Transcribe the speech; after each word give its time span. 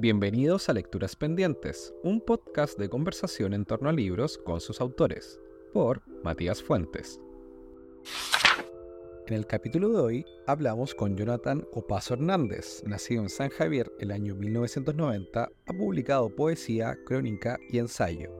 Bienvenidos 0.00 0.68
a 0.68 0.74
Lecturas 0.74 1.16
Pendientes, 1.16 1.92
un 2.04 2.20
podcast 2.20 2.78
de 2.78 2.88
conversación 2.88 3.52
en 3.52 3.64
torno 3.64 3.88
a 3.88 3.92
libros 3.92 4.38
con 4.38 4.60
sus 4.60 4.80
autores, 4.80 5.40
por 5.72 6.02
Matías 6.22 6.62
Fuentes. 6.62 7.20
En 9.26 9.34
el 9.34 9.44
capítulo 9.44 9.88
de 9.88 10.00
hoy 10.00 10.26
hablamos 10.46 10.94
con 10.94 11.16
Jonathan 11.16 11.66
Opaso 11.72 12.14
Hernández, 12.14 12.84
nacido 12.86 13.22
en 13.22 13.28
San 13.28 13.48
Javier 13.48 13.90
el 13.98 14.12
año 14.12 14.36
1990, 14.36 15.50
ha 15.66 15.72
publicado 15.72 16.32
poesía, 16.32 16.96
crónica 17.04 17.58
y 17.68 17.78
ensayo. 17.78 18.30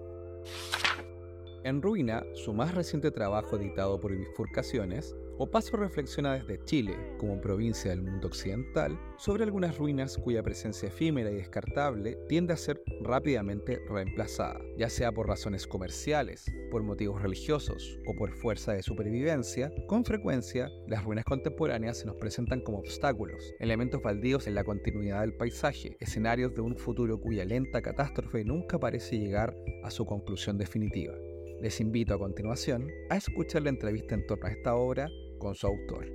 En 1.65 1.83
Ruina, 1.83 2.23
su 2.35 2.55
más 2.55 2.73
reciente 2.73 3.11
trabajo 3.11 3.57
editado 3.57 3.99
por 3.99 4.17
Bifurcaciones, 4.17 5.17
Opaso 5.41 5.77
reflexiona 5.77 6.35
desde 6.35 6.65
Chile, 6.65 6.97
como 7.17 7.41
provincia 7.41 7.93
del 7.93 8.03
mundo 8.03 8.27
occidental, 8.27 8.99
sobre 9.19 9.45
algunas 9.45 9.79
ruinas 9.79 10.19
cuya 10.19 10.43
presencia 10.43 10.89
efímera 10.89 11.31
y 11.31 11.37
descartable 11.37 12.19
tiende 12.29 12.55
a 12.55 12.57
ser 12.57 12.83
rápidamente 13.03 13.79
reemplazada, 13.89 14.61
ya 14.77 14.91
sea 14.91 15.13
por 15.13 15.29
razones 15.29 15.69
comerciales, 15.69 16.45
por 16.73 16.83
motivos 16.83 17.23
religiosos 17.23 18.01
o 18.09 18.17
por 18.17 18.33
fuerza 18.33 18.73
de 18.73 18.83
supervivencia. 18.83 19.71
Con 19.87 20.05
frecuencia, 20.05 20.73
las 20.89 21.05
ruinas 21.05 21.25
contemporáneas 21.25 21.99
se 21.99 22.07
nos 22.07 22.17
presentan 22.17 22.61
como 22.61 22.81
obstáculos, 22.81 23.55
elementos 23.61 24.03
baldíos 24.03 24.49
en 24.49 24.57
la 24.57 24.65
continuidad 24.65 25.21
del 25.21 25.37
paisaje, 25.37 25.97
escenarios 26.01 26.53
de 26.57 26.63
un 26.63 26.77
futuro 26.77 27.21
cuya 27.21 27.45
lenta 27.45 27.81
catástrofe 27.81 28.45
nunca 28.45 28.81
parece 28.81 29.17
llegar 29.21 29.55
a 29.85 29.91
su 29.93 30.05
conclusión 30.05 30.59
definitiva. 30.59 31.15
Les 31.61 31.81
invito 31.81 32.15
a 32.15 32.19
continuación 32.19 32.89
a 33.09 33.17
escuchar 33.17 33.63
la 33.63 33.71
entrevista 33.71 34.17
en 34.17 34.27
torno 34.27 34.47
a 34.47 34.51
esta 34.51 34.75
obra 34.75 35.09
con 35.39 35.55
su 35.55 35.67
autor. 35.67 36.07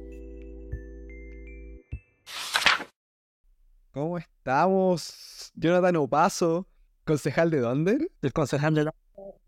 ¿Cómo 3.92 4.18
estamos? 4.18 5.52
Jonathan 5.56 5.96
Opaso, 5.98 6.68
concejal 7.06 7.52
de 7.52 7.60
dónde? 7.60 8.12
El 8.22 8.34
concejal 8.34 8.76
de 8.76 8.92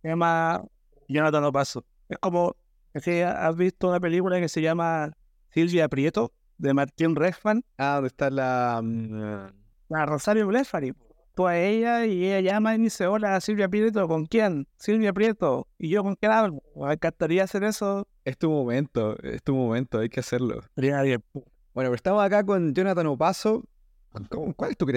se 0.01 0.07
llama 0.07 0.63
Jonathan 1.07 1.43
Opaso. 1.45 1.85
Es 2.09 2.17
como, 2.19 2.55
si 2.95 3.21
has 3.21 3.55
visto 3.55 3.89
una 3.89 3.99
película 3.99 4.39
que 4.39 4.49
se 4.49 4.61
llama 4.61 5.11
Silvia 5.49 5.87
Prieto, 5.87 6.31
de 6.57 6.73
Martín 6.73 7.15
Rechman. 7.15 7.63
Ah, 7.77 7.95
¿dónde 7.95 8.07
está 8.07 8.29
la... 8.29 8.81
Mm, 8.83 9.51
la 9.89 10.05
Rosario 10.05 10.47
Blefari. 10.47 10.93
Tú 11.35 11.47
a 11.47 11.57
ella 11.57 12.05
y 12.05 12.25
ella 12.25 12.39
llama 12.39 12.75
y 12.75 12.79
dice, 12.79 13.07
hola 13.07 13.39
Silvia 13.41 13.67
Prieto, 13.69 14.07
¿con 14.07 14.25
quién? 14.25 14.67
Silvia 14.77 15.13
Prieto. 15.13 15.67
¿Y 15.77 15.89
yo 15.89 16.01
con 16.03 16.15
quién 16.15 16.31
hablo? 16.31 16.63
Me 16.75 16.93
encantaría 16.93 17.43
hacer 17.43 17.63
eso 17.63 18.07
es 18.25 18.37
tu 18.37 18.49
momento, 18.49 19.17
es 19.23 19.43
tu 19.43 19.55
momento, 19.55 19.99
hay 19.99 20.09
que 20.09 20.19
hacerlo. 20.19 20.63
Bueno, 20.75 21.29
pero 21.73 21.93
estamos 21.93 22.23
acá 22.23 22.43
con 22.43 22.73
Jonathan 22.73 23.07
Opaso. 23.07 23.63
¿Cuál 24.55 24.71
es 24.71 24.77
tu 24.77 24.87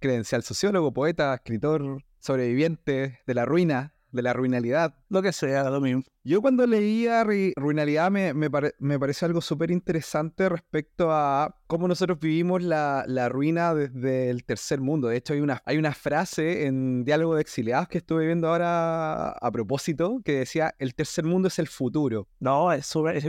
credencial? 0.00 0.42
¿Sociólogo, 0.42 0.92
poeta, 0.92 1.34
escritor, 1.34 2.02
sobreviviente 2.18 3.20
de 3.26 3.34
la 3.34 3.44
ruina? 3.44 3.94
De 4.12 4.22
la 4.22 4.32
ruinalidad. 4.32 4.94
Lo 5.08 5.22
que 5.22 5.32
sea, 5.32 5.68
lo 5.70 5.80
mismo. 5.80 6.02
Yo 6.22 6.42
cuando 6.42 6.66
leía 6.66 7.24
ruinalidad 7.56 8.10
me, 8.10 8.34
me, 8.34 8.98
parece 8.98 9.24
algo 9.24 9.40
súper 9.40 9.70
interesante 9.70 10.48
respecto 10.48 11.10
a 11.10 11.56
cómo 11.66 11.88
nosotros 11.88 12.20
vivimos 12.20 12.62
la, 12.62 13.28
ruina 13.30 13.74
desde 13.74 14.28
el 14.28 14.44
tercer 14.44 14.80
mundo. 14.80 15.08
De 15.08 15.16
hecho, 15.16 15.32
hay 15.32 15.40
una, 15.40 15.62
hay 15.64 15.78
una 15.78 15.92
frase 15.92 16.66
en 16.66 17.04
Diálogo 17.04 17.34
de 17.34 17.40
Exiliados 17.40 17.88
que 17.88 17.98
estuve 17.98 18.26
viendo 18.26 18.48
ahora 18.48 19.30
a 19.30 19.50
propósito 19.50 20.20
que 20.24 20.40
decía, 20.40 20.74
el 20.78 20.94
tercer 20.94 21.24
mundo 21.24 21.48
es 21.48 21.58
el 21.58 21.68
futuro. 21.68 22.28
No, 22.38 22.70
es 22.72 22.86
súper 22.86 23.16
es, 23.16 23.24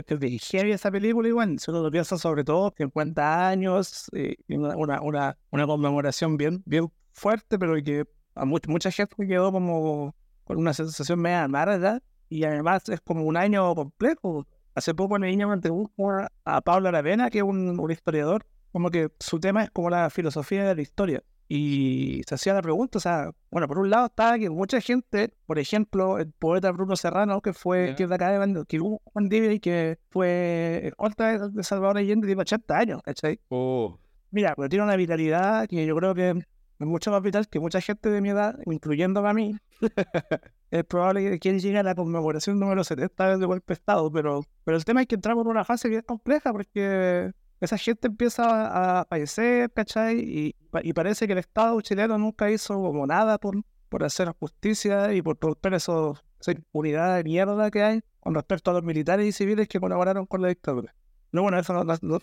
heavy 0.50 0.72
esa 0.72 0.90
película 0.90 1.28
igual. 1.28 1.56
Uno 1.66 1.82
lo 1.82 1.90
piensa 1.90 2.18
sobre 2.18 2.44
todo 2.44 2.74
50 2.76 3.48
años, 3.48 4.10
y 4.12 4.54
una, 4.54 4.76
una, 5.00 5.36
una, 5.50 5.66
conmemoración 5.66 6.36
bien, 6.36 6.62
bien 6.66 6.92
fuerte, 7.12 7.58
pero 7.58 7.74
que 7.82 8.04
a 8.34 8.44
mucha 8.44 8.90
gente 8.90 9.26
quedó 9.26 9.50
como 9.52 10.14
con 10.44 10.58
una 10.58 10.74
sensación 10.74 11.20
media 11.20 11.44
amarga 11.44 12.00
y 12.28 12.44
además 12.44 12.88
es 12.88 13.00
como 13.02 13.24
un 13.24 13.36
año 13.36 13.74
complejo. 13.74 14.46
Hace 14.74 14.94
poco 14.94 15.16
en 15.16 15.24
el 15.24 15.30
niño 15.32 15.48
me 15.48 15.60
a 16.44 16.60
Pablo 16.62 16.88
Aravena, 16.88 17.28
que 17.28 17.38
es 17.38 17.44
un, 17.44 17.78
historiador, 17.90 18.46
como 18.72 18.90
que 18.90 19.10
su 19.20 19.38
tema 19.38 19.64
es 19.64 19.70
como 19.70 19.90
la 19.90 20.08
filosofía 20.08 20.64
de 20.64 20.74
la 20.74 20.80
historia. 20.80 21.22
Y 21.46 22.22
se 22.26 22.36
hacía 22.36 22.54
la 22.54 22.62
pregunta, 22.62 22.96
o 22.96 23.00
sea, 23.00 23.30
bueno, 23.50 23.68
por 23.68 23.78
un 23.78 23.90
lado 23.90 24.06
está 24.06 24.38
que 24.38 24.48
mucha 24.48 24.80
gente, 24.80 25.34
por 25.44 25.58
ejemplo, 25.58 26.18
el 26.18 26.32
poeta 26.32 26.72
Bruno 26.72 26.96
Serrano, 26.96 27.42
que 27.42 27.52
fue, 27.52 27.94
que 27.94 28.04
es 28.04 28.08
de 28.08 28.14
acá 28.14 28.30
de 28.30 28.64
que 28.64 28.80
hubo 28.80 29.02
Juan 29.04 29.28
y 29.30 29.60
que 29.60 29.98
fue 30.08 30.90
corta 30.96 31.50
de 31.50 31.62
Salvador 31.62 31.98
Allende, 31.98 32.26
tiene 32.26 32.40
80 32.40 32.78
años, 32.78 33.02
¿cachai? 33.02 33.38
Oh. 33.50 33.98
Mira, 34.30 34.54
pero 34.56 34.70
tiene 34.70 34.84
una 34.86 34.96
vitalidad 34.96 35.68
que 35.68 35.84
yo 35.84 35.94
creo 35.94 36.14
que 36.14 36.42
es 36.82 36.88
mucho 36.88 37.10
más 37.10 37.22
vital 37.22 37.48
que 37.48 37.60
mucha 37.60 37.80
gente 37.80 38.10
de 38.10 38.20
mi 38.20 38.30
edad, 38.30 38.58
incluyendo 38.66 39.26
a 39.26 39.32
mí. 39.32 39.56
es 40.70 40.84
probable 40.84 41.38
que 41.38 41.60
llegue 41.60 41.78
a 41.78 41.82
la 41.82 41.94
conmemoración 41.94 42.58
número 42.58 42.82
70 42.84 43.38
de 43.38 43.46
golpe 43.46 43.64
de 43.68 43.74
Estado, 43.74 44.10
pero, 44.10 44.44
pero 44.64 44.76
el 44.76 44.84
tema 44.84 45.02
es 45.02 45.06
que 45.06 45.14
entramos 45.14 45.44
en 45.44 45.50
una 45.50 45.64
fase 45.64 45.88
que 45.90 45.98
es 45.98 46.02
compleja 46.04 46.52
porque 46.52 47.32
esa 47.60 47.78
gente 47.78 48.08
empieza 48.08 49.00
a 49.00 49.04
fallecer, 49.04 49.70
¿cachai? 49.72 50.18
Y, 50.18 50.56
y 50.82 50.92
parece 50.92 51.26
que 51.26 51.32
el 51.32 51.38
Estado 51.38 51.80
chileno 51.80 52.18
nunca 52.18 52.50
hizo 52.50 52.74
como 52.74 53.06
nada 53.06 53.38
por, 53.38 53.62
por 53.88 54.02
hacer 54.04 54.32
justicia 54.40 55.12
y 55.12 55.22
por 55.22 55.38
romper 55.40 55.74
esa 55.74 56.14
impunidad 56.48 57.16
de 57.16 57.24
mierda 57.24 57.70
que 57.70 57.82
hay 57.82 58.00
con 58.20 58.34
respecto 58.34 58.70
a 58.70 58.74
los 58.74 58.82
militares 58.82 59.26
y 59.26 59.32
civiles 59.32 59.68
que 59.68 59.78
colaboraron 59.78 60.26
con 60.26 60.42
la 60.42 60.48
dictadura. 60.48 60.94
No, 61.32 61.40
bueno, 61.40 61.58
eso 61.58 61.72
no, 61.72 61.82
no, 61.82 62.20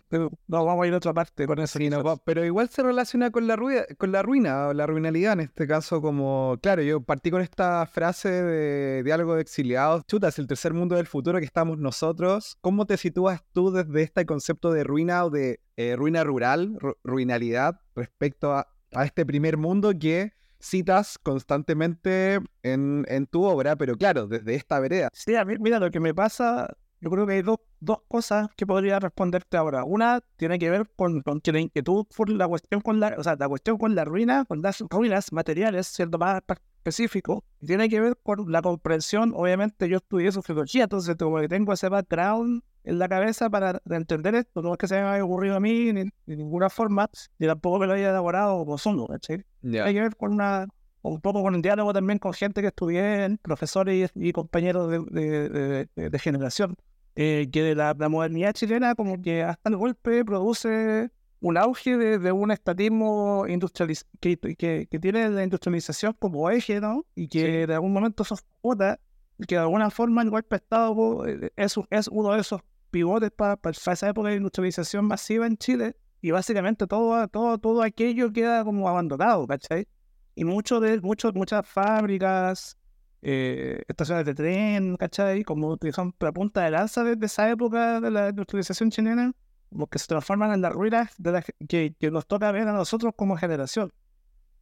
vamos 0.48 0.84
a 0.84 0.88
ir 0.88 0.94
a 0.94 0.98
otra 0.98 1.14
parte 1.16 1.48
con 1.48 1.58
eso. 1.58 1.80
pero 2.24 2.46
igual 2.46 2.70
se 2.70 2.84
relaciona 2.84 3.32
con 3.32 3.48
la, 3.48 3.56
ruina, 3.56 3.82
con 3.98 4.12
la 4.12 4.22
ruina, 4.22 4.68
o 4.68 4.74
la 4.74 4.86
ruinalidad 4.86 5.34
en 5.34 5.40
este 5.40 5.66
caso, 5.66 6.00
como, 6.00 6.60
claro, 6.62 6.84
yo 6.84 7.02
partí 7.02 7.32
con 7.32 7.42
esta 7.42 7.88
frase 7.88 8.30
de 8.30 9.02
diálogo 9.02 9.34
de 9.34 9.42
exiliados, 9.42 10.06
chutas, 10.06 10.38
el 10.38 10.46
tercer 10.46 10.76
mundo 10.76 10.96
del 10.96 11.08
futuro 11.08 11.40
que 11.40 11.46
estamos 11.46 11.80
nosotros. 11.80 12.60
¿Cómo 12.62 12.86
te 12.86 12.98
sitúas 12.98 13.44
tú 13.52 13.72
desde 13.72 14.04
este 14.04 14.28
concepto 14.28 14.72
de 14.72 14.84
ruina 14.84 15.26
o 15.26 15.32
de 15.32 15.60
eh, 15.76 15.96
ruina 15.96 16.24
rural, 16.24 16.78
ruinalidad, 17.04 17.82
respecto 17.96 18.54
a, 18.54 18.68
este 19.04 19.26
primer 19.26 19.58
mundo 19.58 19.92
que 19.98 20.34
citas 20.60 21.18
constantemente 21.18 22.40
en, 22.62 23.06
en, 23.08 23.26
tu 23.26 23.44
obra, 23.44 23.76
pero 23.76 23.96
claro, 23.96 24.28
desde 24.28 24.54
esta 24.54 24.80
vereda. 24.80 25.10
Sí, 25.14 25.36
a 25.36 25.46
mí, 25.46 25.56
mira, 25.60 25.80
lo 25.80 25.90
que 25.90 26.00
me 26.00 26.14
pasa 26.14 26.76
yo 27.02 27.10
creo 27.10 27.26
que 27.26 27.34
hay 27.34 27.42
dos, 27.42 27.60
dos 27.80 28.00
cosas 28.08 28.50
que 28.56 28.66
podría 28.66 29.00
responderte 29.00 29.58
ahora. 29.58 29.84
Una 29.84 30.22
tiene 30.36 30.60
que 30.60 30.70
ver 30.70 30.90
con, 30.96 31.22
con 31.22 31.40
que 31.40 31.52
la 31.52 31.60
inquietud 31.60 32.06
por 32.16 32.30
la 32.30 32.48
cuestión 32.48 32.82
con 32.82 33.00
la, 33.00 33.16
o 33.18 33.24
sea, 33.24 33.36
la 33.40 33.48
cuestión 33.48 33.78
con 33.78 33.96
la 33.96 34.06
ruina, 34.06 34.46
con 34.46 34.62
las 34.62 34.80
ruinas 34.90 35.32
materiales, 35.32 35.88
siendo 35.88 36.18
más 36.18 36.42
específico, 36.48 37.44
tiene 37.66 37.90
que 37.90 38.02
ver 38.02 38.18
con 38.22 38.52
la 38.52 38.62
comprensión. 38.62 39.34
Obviamente, 39.36 39.88
yo 39.88 39.98
estudié 39.98 40.32
sociología, 40.32 40.84
entonces 40.84 41.16
como 41.16 41.40
que 41.40 41.48
tengo 41.48 41.74
ese 41.74 41.90
background 41.90 42.64
en 42.84 43.00
la 43.00 43.08
cabeza 43.08 43.50
para 43.50 43.82
entender 43.90 44.36
esto. 44.36 44.62
No 44.62 44.74
es 44.74 44.78
que 44.78 44.88
se 44.88 44.96
me 44.96 45.08
haya 45.08 45.24
ocurrido 45.24 45.56
a 45.56 45.60
mí 45.60 45.94
ni, 45.94 46.04
de 46.04 46.36
ninguna 46.36 46.70
forma, 46.70 47.10
ni 47.38 47.48
tampoco 47.48 47.80
me 47.80 47.88
lo 47.88 47.94
haya 47.94 48.10
elaborado 48.10 48.58
como 48.60 48.78
solo, 48.78 49.08
¿cachai? 49.08 49.46
Tiene 49.62 49.94
que 49.94 50.02
ver 50.02 50.16
con 50.16 50.34
una 50.34 50.68
un 51.02 51.22
poco 51.22 51.42
con 51.42 51.56
el 51.56 51.62
diálogo 51.62 51.94
también 51.94 52.20
con 52.20 52.34
gente 52.34 52.60
que 52.62 52.68
estudié, 52.68 53.38
profesores 53.42 54.12
y, 54.16 54.32
compañeros 54.34 54.90
de, 55.12 55.88
de, 55.96 56.10
de 56.10 56.20
generación. 56.20 56.76
Eh, 57.22 57.50
que 57.52 57.62
de 57.64 57.76
la, 57.76 57.94
modernidad 58.08 58.54
chilena 58.54 58.96
como 58.96 59.22
que 59.22 59.44
hasta 59.44 59.70
el 59.70 59.76
golpe 59.76 60.24
produce 60.24 61.12
un 61.42 61.58
auge 61.58 61.98
de, 61.98 62.32
un 62.32 62.50
estatismo 62.50 63.46
industrializ 63.46 64.06
que, 64.22 64.38
que, 64.38 64.88
que, 64.90 65.00
tiene 65.00 65.30
la 65.30 65.44
industrialización 65.44 66.14
como 66.18 66.50
eje, 66.50 66.80
¿no? 66.80 67.06
Y 67.16 67.28
que 67.28 67.68
de 67.68 67.74
algún 67.74 67.92
momento 67.92 68.24
soporta, 68.24 69.02
y 69.38 69.44
que 69.44 69.56
de 69.56 69.62
alguna 69.62 69.90
forma 69.90 70.22
el 70.22 70.30
golpe 70.30 70.56
de 70.56 70.58
Estado 70.60 71.28
eh, 71.28 71.52
es, 71.58 71.76
es 71.90 72.08
uno 72.08 72.32
de 72.32 72.40
esos 72.40 72.62
pivotes 72.90 73.32
para, 73.32 73.58
para 73.58 73.76
esa 73.76 74.08
época 74.08 74.30
de 74.30 74.38
industrialización 74.38 75.04
masiva 75.04 75.46
en 75.46 75.58
Chile, 75.58 75.98
y 76.22 76.32
básicamente 76.32 76.88
todo, 76.88 77.28
todo, 77.28 77.58
todo 77.58 77.84
aquello 77.84 78.32
queda 78.32 78.64
como 78.64 78.88
abandonado, 78.88 79.46
¿cachai? 79.46 79.90
Y 80.36 80.46
mucho 80.46 80.80
de, 80.80 81.02
mucho, 81.02 81.34
muchas 81.34 81.68
fábricas, 81.68 82.78
eh, 83.22 83.84
estaciones 83.88 84.26
de 84.26 84.34
tren, 84.34 84.96
¿cachai? 84.98 85.44
Como 85.44 85.78
son 85.94 86.16
la 86.20 86.32
punta 86.32 86.64
de 86.64 86.72
lanza 86.72 87.04
de, 87.04 87.18
esa 87.26 87.50
época 87.50 88.00
de 88.00 88.12
la 88.12 88.30
industrialización 88.30 88.92
chilena, 88.92 89.34
como 89.70 89.88
que 89.88 90.00
se 90.00 90.08
transforman 90.08 90.54
en 90.54 90.62
las 90.62 90.74
ruinas 90.74 91.14
de 91.18 91.32
la, 91.32 91.42
que, 91.68 91.96
que, 92.00 92.12
nos 92.12 92.28
toca 92.28 92.52
ver 92.52 92.68
a 92.68 92.74
nosotros 92.74 93.14
como 93.16 93.38
generación. 93.38 93.92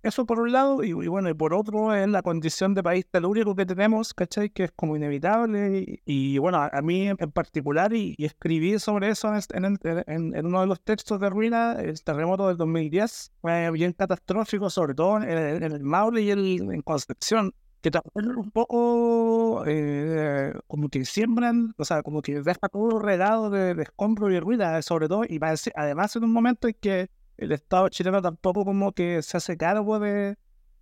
Eso 0.04 0.26
por 0.26 0.40
un 0.40 0.52
lado, 0.52 0.84
y, 0.84 0.94
bueno, 0.94 1.30
y 1.30 1.34
por 1.34 1.54
otro 1.54 1.94
es 1.94 2.08
la 2.08 2.22
condición 2.22 2.74
de 2.74 2.84
país 2.84 3.06
telúrico 3.10 3.56
que 3.56 3.66
tenemos, 3.66 4.14
¿cachai? 4.14 4.50
Que 4.50 4.66
es 4.66 4.72
como 4.72 4.96
inevitable. 4.96 6.02
Y, 6.06 6.38
bueno, 6.38 6.60
a, 6.72 6.82
mí 6.82 7.10
en 7.10 7.18
particular, 7.32 7.94
y, 7.94 8.16
escribí 8.20 8.80
sobre 8.80 9.10
eso 9.10 9.34
en, 9.54 9.66
en, 9.66 10.36
en, 10.36 10.46
uno 10.46 10.62
de 10.62 10.68
los 10.68 10.82
textos 10.82 11.20
de 11.20 11.30
Ruina, 11.30 11.74
el 11.74 12.02
terremoto 12.04 12.48
del 12.48 12.58
2010, 12.58 13.34
fue 13.42 13.72
bien 13.72 13.92
catastrófico, 13.94 14.70
sobre 14.70 14.94
todo 14.94 15.18
en, 15.18 15.64
el 15.64 15.84
Maule 15.84 16.22
y 16.22 16.32
en 16.32 16.82
Concepción 16.84 17.54
que 17.92 17.92
también 17.92 18.38
un 18.38 18.52
poco 18.52 19.64
eh, 19.66 20.54
como 20.68 20.90
que 20.90 21.06
siembran, 21.06 21.74
o 21.78 21.86
sea, 21.86 22.04
como 22.04 22.22
que 22.22 22.42
deja 22.42 22.68
todo 22.70 23.00
regado 23.00 23.50
de, 23.50 23.74
de 23.76 23.84
escombro 23.84 24.32
y 24.32 24.40
ruinas, 24.40 24.86
sobre 24.86 25.08
todo, 25.08 25.24
y 25.24 25.40
además 25.76 26.16
en 26.16 26.24
un 26.26 26.34
momento 26.34 26.68
en 26.68 26.76
que 26.80 27.10
el 27.38 27.52
Estado 27.52 27.90
chileno 27.90 28.22
tampoco 28.22 28.66
como 28.66 28.92
que 28.92 29.22
se 29.22 29.38
hace 29.38 29.58
cargo 29.58 30.00
de, 30.00 30.38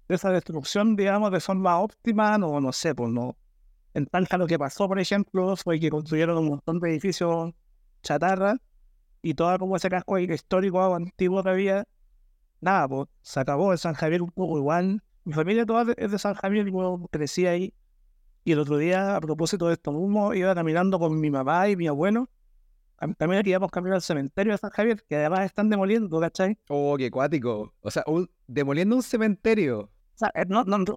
de 0.08 0.16
esa 0.16 0.32
destrucción, 0.32 0.96
digamos, 0.96 1.32
de 1.32 1.40
forma 1.40 1.80
óptima, 1.80 2.38
no, 2.38 2.60
no 2.60 2.72
sé, 2.72 2.96
pues 2.96 3.12
no. 3.12 3.38
En 3.94 4.08
Tanja 4.08 4.38
lo 4.38 4.48
que 4.48 4.58
pasó, 4.58 4.88
por 4.88 5.00
ejemplo, 5.00 5.56
fue 5.56 5.80
que 5.80 5.90
construyeron 5.90 6.38
un 6.38 6.48
montón 6.50 6.80
de 6.80 6.90
edificios 6.90 7.54
chatarra 8.02 8.58
y 9.22 9.34
todo 9.36 9.58
como 9.60 9.76
ese 9.76 9.90
casco 9.90 10.20
histórico 10.20 10.96
antiguo 10.96 11.44
que 11.44 11.50
había, 11.50 11.86
nada, 12.62 12.88
pues 12.88 13.10
se 13.22 13.40
acabó. 13.40 13.72
En 13.72 13.78
San 13.78 13.94
Javier 13.94 14.22
un 14.22 14.32
poco 14.32 14.58
igual. 14.58 15.04
Mi 15.26 15.34
familia 15.34 15.66
toda 15.66 15.94
es 15.98 16.12
de 16.12 16.20
San 16.20 16.36
Javier, 16.36 16.68
yo 16.72 17.08
crecí 17.12 17.48
ahí. 17.48 17.74
Y 18.44 18.52
el 18.52 18.60
otro 18.60 18.78
día, 18.78 19.16
a 19.16 19.22
propósito 19.22 19.68
de 19.68 19.74
esto 19.74 19.92
mismo, 19.92 20.36
iba 20.36 20.54
caminando 20.54 21.00
con 21.00 21.20
mi 21.20 21.32
mamá 21.32 21.68
y 21.68 21.76
mi 21.76 21.88
abuelo. 21.88 22.30
También 23.18 23.40
aquí 23.40 23.50
íbamos 23.50 23.72
caminando 23.72 23.96
al 23.96 24.02
cementerio 24.04 24.54
de 24.54 24.60
San 24.60 24.70
Javier, 24.70 25.04
que 25.10 25.16
además 25.16 25.42
están 25.42 25.68
demoliendo, 25.70 26.20
¿cachai? 26.20 26.60
Oh, 26.70 26.96
qué 26.96 27.10
cuático. 27.10 27.74
O 27.82 27.90
sea, 27.90 28.04
demoliendo 28.46 28.96
un 28.96 29.02
cementerio. 29.02 29.80
O 29.80 30.18
sea, 30.18 30.32
eh, 30.36 30.46
no, 30.48 30.64
no, 30.64 30.78
no, 30.78 30.96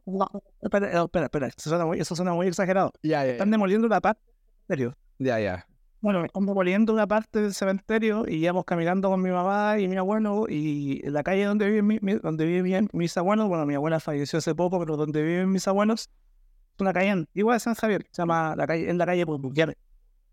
espera, 0.60 0.92
eh, 0.92 1.02
espera, 1.04 1.24
espera, 1.24 1.46
eso 1.48 1.70
suena 1.70 1.86
muy, 1.86 1.98
eso 1.98 2.14
suena 2.14 2.34
muy 2.34 2.46
exagerado. 2.46 2.92
Ya, 3.02 3.24
ya, 3.24 3.32
Están 3.32 3.50
demoliendo 3.50 3.88
la 3.88 4.00
parte 4.00 4.20
del 4.26 4.36
cementerio. 4.36 4.96
Ya, 5.18 5.40
ya. 5.40 5.66
Bueno, 6.00 6.24
estamos 6.24 6.46
demoliendo 6.46 6.92
una 6.92 7.08
parte 7.08 7.42
del 7.42 7.52
cementerio 7.52 8.24
y 8.28 8.36
íbamos 8.36 8.64
caminando 8.64 9.10
con 9.10 9.20
mi 9.20 9.30
mamá 9.30 9.80
y 9.80 9.88
mi 9.88 9.96
abuelo 9.96 10.46
y 10.48 11.00
en 11.04 11.12
la 11.12 11.24
calle 11.24 11.44
donde 11.44 11.68
viven, 11.68 12.20
donde 12.22 12.46
viven 12.46 12.88
mis 12.92 13.16
abuelos, 13.16 13.48
bueno, 13.48 13.66
mi 13.66 13.74
abuela 13.74 13.98
falleció 13.98 14.38
hace 14.38 14.54
poco, 14.54 14.78
pero 14.78 14.96
donde 14.96 15.20
viven 15.22 15.50
mis 15.50 15.66
abuelos, 15.66 16.02
es 16.02 16.80
una 16.80 16.92
calle 16.92 17.10
antigua 17.10 17.54
de 17.54 17.60
San 17.60 17.74
Javier, 17.74 18.06
se 18.12 18.22
llama 18.22 18.54
la 18.54 18.68
calle, 18.68 18.88
en 18.88 18.96
la 18.96 19.06
calle 19.06 19.24
Burbuquiare. 19.24 19.76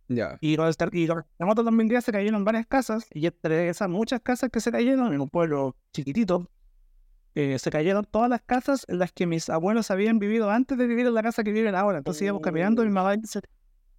Ya. 0.08 0.38
Y 0.40 0.56
con 0.56 0.68
el 0.68 0.78
terremoto 0.78 1.64
2010 1.64 2.06
se 2.06 2.12
cayeron 2.12 2.46
varias 2.46 2.68
casas 2.68 3.08
y 3.12 3.26
entre 3.26 3.70
esas 3.70 3.90
muchas 3.90 4.22
casas 4.22 4.52
que 4.52 4.60
se 4.60 4.72
cayeron 4.72 5.16
en 5.16 5.22
un 5.22 5.30
pueblo 5.30 5.76
chiquitito, 5.94 6.48
eh, 7.34 7.58
se 7.58 7.72
cayeron 7.72 8.06
todas 8.06 8.30
las 8.30 8.42
casas 8.44 8.86
en 8.88 9.00
las 9.00 9.12
que 9.12 9.26
mis 9.26 9.50
abuelos 9.50 9.90
habían 9.90 10.20
vivido 10.20 10.52
antes 10.52 10.78
de 10.78 10.86
vivir 10.86 11.08
en 11.08 11.16
la 11.16 11.24
casa 11.24 11.44
que 11.44 11.52
viven 11.52 11.74
ahora. 11.74 11.98
Entonces 11.98 12.22
íbamos 12.22 12.44
caminando 12.44 12.84
y 12.84 12.86
mi 12.86 12.92
mamá 12.92 13.18
dice, 13.18 13.42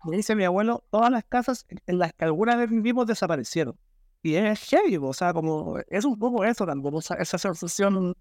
me 0.04 0.16
dice 0.16 0.34
mi 0.34 0.44
abuelo, 0.44 0.84
todas 0.90 1.10
las 1.10 1.24
casas 1.24 1.66
en 1.86 1.98
las 1.98 2.12
que 2.12 2.24
alguna 2.24 2.56
vez 2.56 2.70
vivimos 2.70 3.06
desaparecieron. 3.06 3.76
Y 4.22 4.34
es 4.34 4.60
heavy, 4.68 4.96
o 4.96 5.12
sea, 5.12 5.32
como 5.32 5.78
es 5.88 6.04
un 6.04 6.18
poco 6.18 6.44
eso 6.44 6.66
también, 6.66 6.94
esa, 6.96 7.38
sensación 7.38 8.14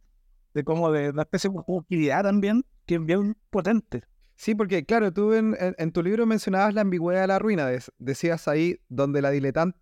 de 0.54 0.64
como 0.64 0.92
de 0.92 1.10
una 1.10 1.24
especie 1.24 1.50
de 1.50 1.58
utilidad 1.68 2.24
también, 2.24 2.64
que 2.86 2.96
es 2.96 3.06
bien 3.06 3.36
potente. 3.50 4.04
Sí, 4.36 4.54
porque 4.54 4.86
claro, 4.86 5.14
tú 5.14 5.34
en, 5.34 5.92
tu 5.92 6.04
libro 6.04 6.26
mencionabas 6.26 6.74
la 6.74 6.82
ambigüedad 6.82 7.22
de 7.22 7.28
la 7.28 7.40
ruina, 7.40 7.70
decías 7.98 8.48
ahí 8.48 8.80
donde, 8.90 9.22
la 9.22 9.32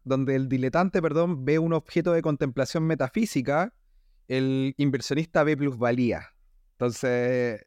donde 0.03 0.35
el 0.35 0.47
diletante 0.47 1.01
perdón, 1.01 1.43
ve 1.43 1.57
un 1.57 1.73
objeto 1.73 2.13
de 2.13 2.21
contemplación 2.21 2.85
metafísica, 2.85 3.73
el 4.27 4.75
inversionista 4.77 5.43
ve 5.43 5.57
plusvalía. 5.57 6.33
Entonces, 6.73 7.65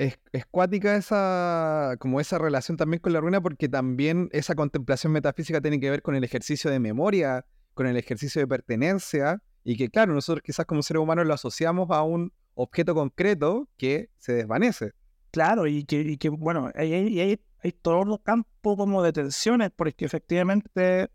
es, 0.00 0.46
cuática 0.50 0.96
esa, 0.96 1.96
como 1.98 2.20
esa 2.20 2.38
relación 2.38 2.78
también 2.78 3.00
con 3.00 3.12
la 3.12 3.20
ruina, 3.20 3.40
porque 3.42 3.68
también 3.68 4.30
esa 4.32 4.54
contemplación 4.54 5.12
metafísica 5.12 5.60
tiene 5.60 5.78
que 5.78 5.90
ver 5.90 6.00
con 6.00 6.14
el 6.14 6.24
ejercicio 6.24 6.70
de 6.70 6.80
memoria, 6.80 7.44
con 7.74 7.86
el 7.86 7.96
ejercicio 7.98 8.40
de 8.40 8.48
pertenencia, 8.48 9.42
y 9.62 9.76
que 9.76 9.90
claro, 9.90 10.14
nosotros 10.14 10.42
quizás 10.42 10.64
como 10.64 10.82
seres 10.82 11.02
humanos 11.02 11.26
lo 11.26 11.34
asociamos 11.34 11.90
a 11.90 12.02
un 12.02 12.32
objeto 12.54 12.94
concreto 12.94 13.68
que 13.76 14.08
se 14.16 14.32
desvanece. 14.32 14.92
Claro, 15.32 15.66
y 15.66 15.84
que, 15.84 16.28
bueno, 16.30 16.70
hay, 16.74 16.94
hay, 16.94 17.40
hay 17.62 17.72
todo 17.72 18.00
un 18.00 18.16
campo 18.16 18.76
como 18.78 19.02
de 19.02 19.12
tensiones, 19.12 19.70
porque 19.76 20.06
efectivamente 20.06 21.10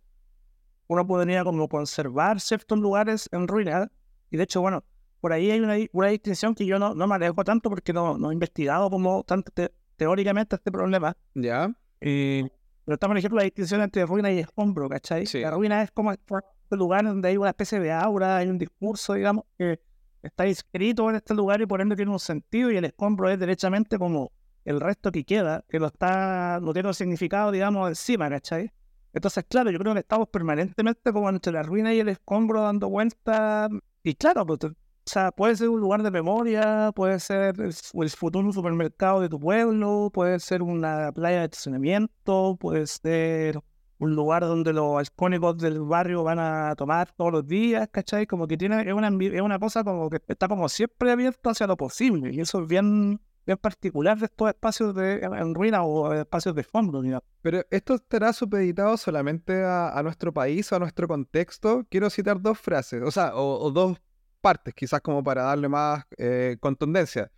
uno 0.87 1.07
podría 1.07 1.43
como 1.43 1.67
conservar 1.67 2.39
ciertos 2.39 2.77
lugares 2.77 3.27
en 3.31 3.47
ruina, 3.47 3.91
y 4.29 4.37
de 4.37 4.43
hecho, 4.43 4.61
bueno, 4.61 4.83
por 5.25 5.33
ahí 5.33 5.49
hay 5.49 5.59
una, 5.59 5.75
una 5.91 6.09
distinción 6.09 6.53
que 6.53 6.67
yo 6.67 6.77
no, 6.77 6.93
no 6.93 7.07
me 7.07 7.15
alejo 7.15 7.43
tanto 7.43 7.67
porque 7.67 7.91
no, 7.91 8.15
no 8.15 8.29
he 8.29 8.33
investigado 8.35 8.91
como 8.91 9.23
tanto 9.23 9.51
teóricamente 9.95 10.55
este 10.55 10.71
problema. 10.71 11.17
Ya. 11.33 11.73
pero 11.99 12.49
está, 12.85 13.07
por 13.07 13.17
ejemplo, 13.17 13.39
la 13.39 13.45
distinción 13.45 13.81
entre 13.81 14.05
ruina 14.05 14.31
y 14.31 14.37
escombro, 14.37 14.87
¿cachai? 14.87 15.25
La 15.33 15.49
ruina 15.49 15.81
es 15.81 15.89
como 15.89 16.11
este 16.11 16.29
lugar 16.69 17.05
donde 17.05 17.29
hay 17.29 17.37
una 17.37 17.49
especie 17.49 17.79
de 17.79 17.91
aura, 17.91 18.37
hay 18.37 18.49
un 18.49 18.59
discurso, 18.59 19.15
digamos, 19.15 19.45
que 19.57 19.79
está 20.21 20.47
inscrito 20.47 21.09
en 21.09 21.15
este 21.15 21.33
lugar 21.33 21.59
y 21.59 21.65
por 21.65 21.81
ende 21.81 21.95
tiene 21.95 22.11
un 22.11 22.19
sentido, 22.19 22.69
y 22.69 22.77
el 22.77 22.85
escombro 22.85 23.27
es 23.27 23.39
derechamente 23.39 23.97
como 23.97 24.31
el 24.63 24.79
resto 24.79 25.11
que 25.11 25.23
queda, 25.23 25.65
que 25.67 25.79
lo 25.79 25.87
está, 25.87 26.59
no 26.61 26.71
tiene 26.71 26.89
un 26.89 26.93
significado, 26.93 27.51
digamos, 27.51 27.89
encima, 27.89 28.29
¿cachai? 28.29 28.71
Entonces, 29.11 29.43
claro, 29.49 29.71
yo 29.71 29.79
creo 29.79 29.95
que 29.95 30.01
estamos 30.01 30.27
permanentemente 30.27 31.11
como 31.11 31.29
entre 31.29 31.51
la 31.51 31.63
ruina 31.63 31.95
y 31.95 31.99
el 31.99 32.09
escombro 32.09 32.61
dando 32.61 32.89
vueltas. 32.89 33.71
Y 34.03 34.13
claro, 34.13 34.45
pues 34.45 34.59
o 35.07 35.11
sea, 35.11 35.31
puede 35.31 35.55
ser 35.55 35.69
un 35.69 35.79
lugar 35.79 36.01
de 36.01 36.09
memoria, 36.09 36.91
puede 36.95 37.19
ser 37.19 37.61
el, 37.61 37.73
futuro 38.09 38.51
supermercado 38.51 39.21
de 39.21 39.29
tu 39.29 39.39
pueblo, 39.39 40.09
puede 40.11 40.39
ser 40.39 40.63
una 40.63 41.11
playa 41.11 41.39
de 41.41 41.45
estacionamiento, 41.45 42.57
puede 42.59 42.87
ser 42.87 43.59
un 43.99 44.15
lugar 44.15 44.41
donde 44.41 44.73
los 44.73 44.97
alcohólicos 44.97 45.59
del 45.59 45.79
barrio 45.81 46.23
van 46.23 46.39
a 46.39 46.73
tomar 46.75 47.11
todos 47.11 47.31
los 47.31 47.47
días, 47.47 47.87
¿cachai? 47.91 48.25
Como 48.25 48.47
que 48.47 48.57
tiene, 48.57 48.81
es 48.81 48.93
una, 48.93 49.09
es 49.09 49.41
una 49.41 49.59
cosa 49.59 49.83
como 49.83 50.09
que 50.09 50.19
está 50.27 50.47
como 50.47 50.67
siempre 50.69 51.11
abierto 51.11 51.51
hacia 51.51 51.67
lo 51.67 51.77
posible, 51.77 52.33
y 52.33 52.41
eso 52.41 52.63
es 52.63 52.67
bien, 52.67 53.21
bien 53.45 53.57
particular 53.59 54.17
de 54.17 54.25
estos 54.25 54.49
espacios 54.49 54.95
de, 54.95 55.17
en 55.17 55.75
o 55.75 56.13
espacios 56.13 56.55
de 56.55 56.63
fondo, 56.63 57.03
digamos. 57.03 57.23
Pero 57.43 57.61
esto 57.69 57.93
estará 57.93 58.33
supeditado 58.33 58.97
solamente 58.97 59.63
a, 59.63 60.01
nuestro 60.03 60.33
país 60.33 60.71
o 60.71 60.77
a 60.77 60.79
nuestro 60.79 61.07
contexto. 61.07 61.85
Quiero 61.91 62.09
citar 62.09 62.41
dos 62.41 62.57
frases, 62.57 63.03
o 63.03 63.11
sea, 63.11 63.35
o 63.35 63.69
dos 63.69 63.99
partes, 64.45 64.75
quizás 64.75 65.01
como 65.01 65.23
para 65.23 65.41
darle 65.41 65.67
más 65.67 66.05
eh, 66.19 66.57
contundencia. 66.59 67.31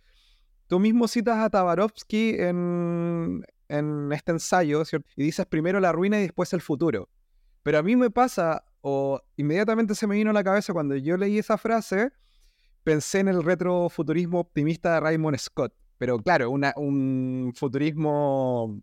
Tú 0.66 0.78
mismo 0.78 1.08
citas 1.08 1.38
a 1.38 1.48
Tabarovsky 1.48 2.34
en, 2.38 3.42
este 4.12 4.32
ensayo, 4.32 4.82
y 5.16 5.22
dices 5.22 5.46
primero 5.46 5.80
la 5.80 5.90
ruina 5.90 6.18
y 6.18 6.24
después 6.24 6.52
el 6.52 6.60
futuro. 6.60 7.08
Pero 7.62 7.78
a 7.78 7.82
mí 7.82 7.96
me 7.96 8.10
pasa, 8.10 8.62
o 8.82 9.22
inmediatamente 9.38 9.94
se 9.94 10.06
me 10.06 10.16
vino 10.16 10.32
a 10.32 10.34
la 10.34 10.44
cabeza 10.44 10.74
cuando 10.74 10.96
yo 10.96 11.16
leí 11.16 11.38
esa 11.38 11.56
frase, 11.56 12.10
pensé 12.84 13.20
en 13.20 13.28
el 13.28 13.42
retrofuturismo 13.42 14.40
optimista 14.40 14.92
de 14.92 15.00
Raymond 15.00 15.38
Scott. 15.38 15.72
Pero 15.96 16.18
claro, 16.18 16.50
un 16.50 17.54
futurismo 17.56 18.82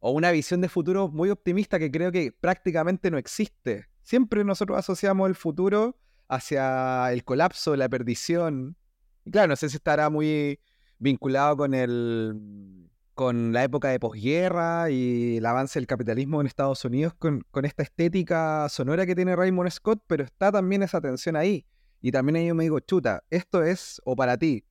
o 0.00 0.10
una 0.10 0.30
visión 0.30 0.60
de 0.60 0.68
futuro 0.68 1.08
muy 1.08 1.30
optimista 1.30 1.78
que 1.78 1.90
creo 1.90 2.12
que 2.12 2.32
prácticamente 2.32 3.10
no 3.10 3.16
existe. 3.16 3.86
Siempre 4.02 4.44
nosotros 4.44 4.78
asociamos 4.78 5.26
el 5.26 5.34
futuro 5.36 5.96
hacia 6.28 7.12
el 7.12 7.24
colapso, 7.24 7.76
la 7.76 7.88
perdición. 7.88 8.76
Y 9.24 9.30
claro, 9.30 9.48
no 9.48 9.56
sé 9.56 9.68
si 9.68 9.76
estará 9.76 10.10
muy 10.10 10.60
vinculado 10.98 11.56
con 11.56 11.74
el 11.74 12.88
con 13.18 13.52
la 13.52 13.64
época 13.64 13.88
de 13.88 13.98
posguerra 13.98 14.90
y 14.90 15.38
el 15.38 15.46
avance 15.46 15.80
del 15.80 15.88
capitalismo 15.88 16.40
en 16.40 16.46
Estados 16.46 16.84
Unidos 16.84 17.14
con, 17.14 17.44
esta 17.64 17.82
estética 17.82 18.68
sonora 18.68 19.06
que 19.06 19.16
tiene 19.16 19.34
Raymond 19.34 19.70
Scott, 19.70 20.00
pero 20.06 20.22
está 20.22 20.52
también 20.52 20.84
esa 20.84 21.00
tensión 21.00 21.34
ahí. 21.34 21.66
Y 22.00 22.12
también 22.12 22.36
ahí 22.36 22.46
yo 22.46 22.54
me 22.54 22.62
digo, 22.62 22.78
chuta, 22.78 23.24
esto 23.28 23.64
es, 23.64 24.00
o 24.04 24.14
para 24.14 24.38
ti, 24.38 24.64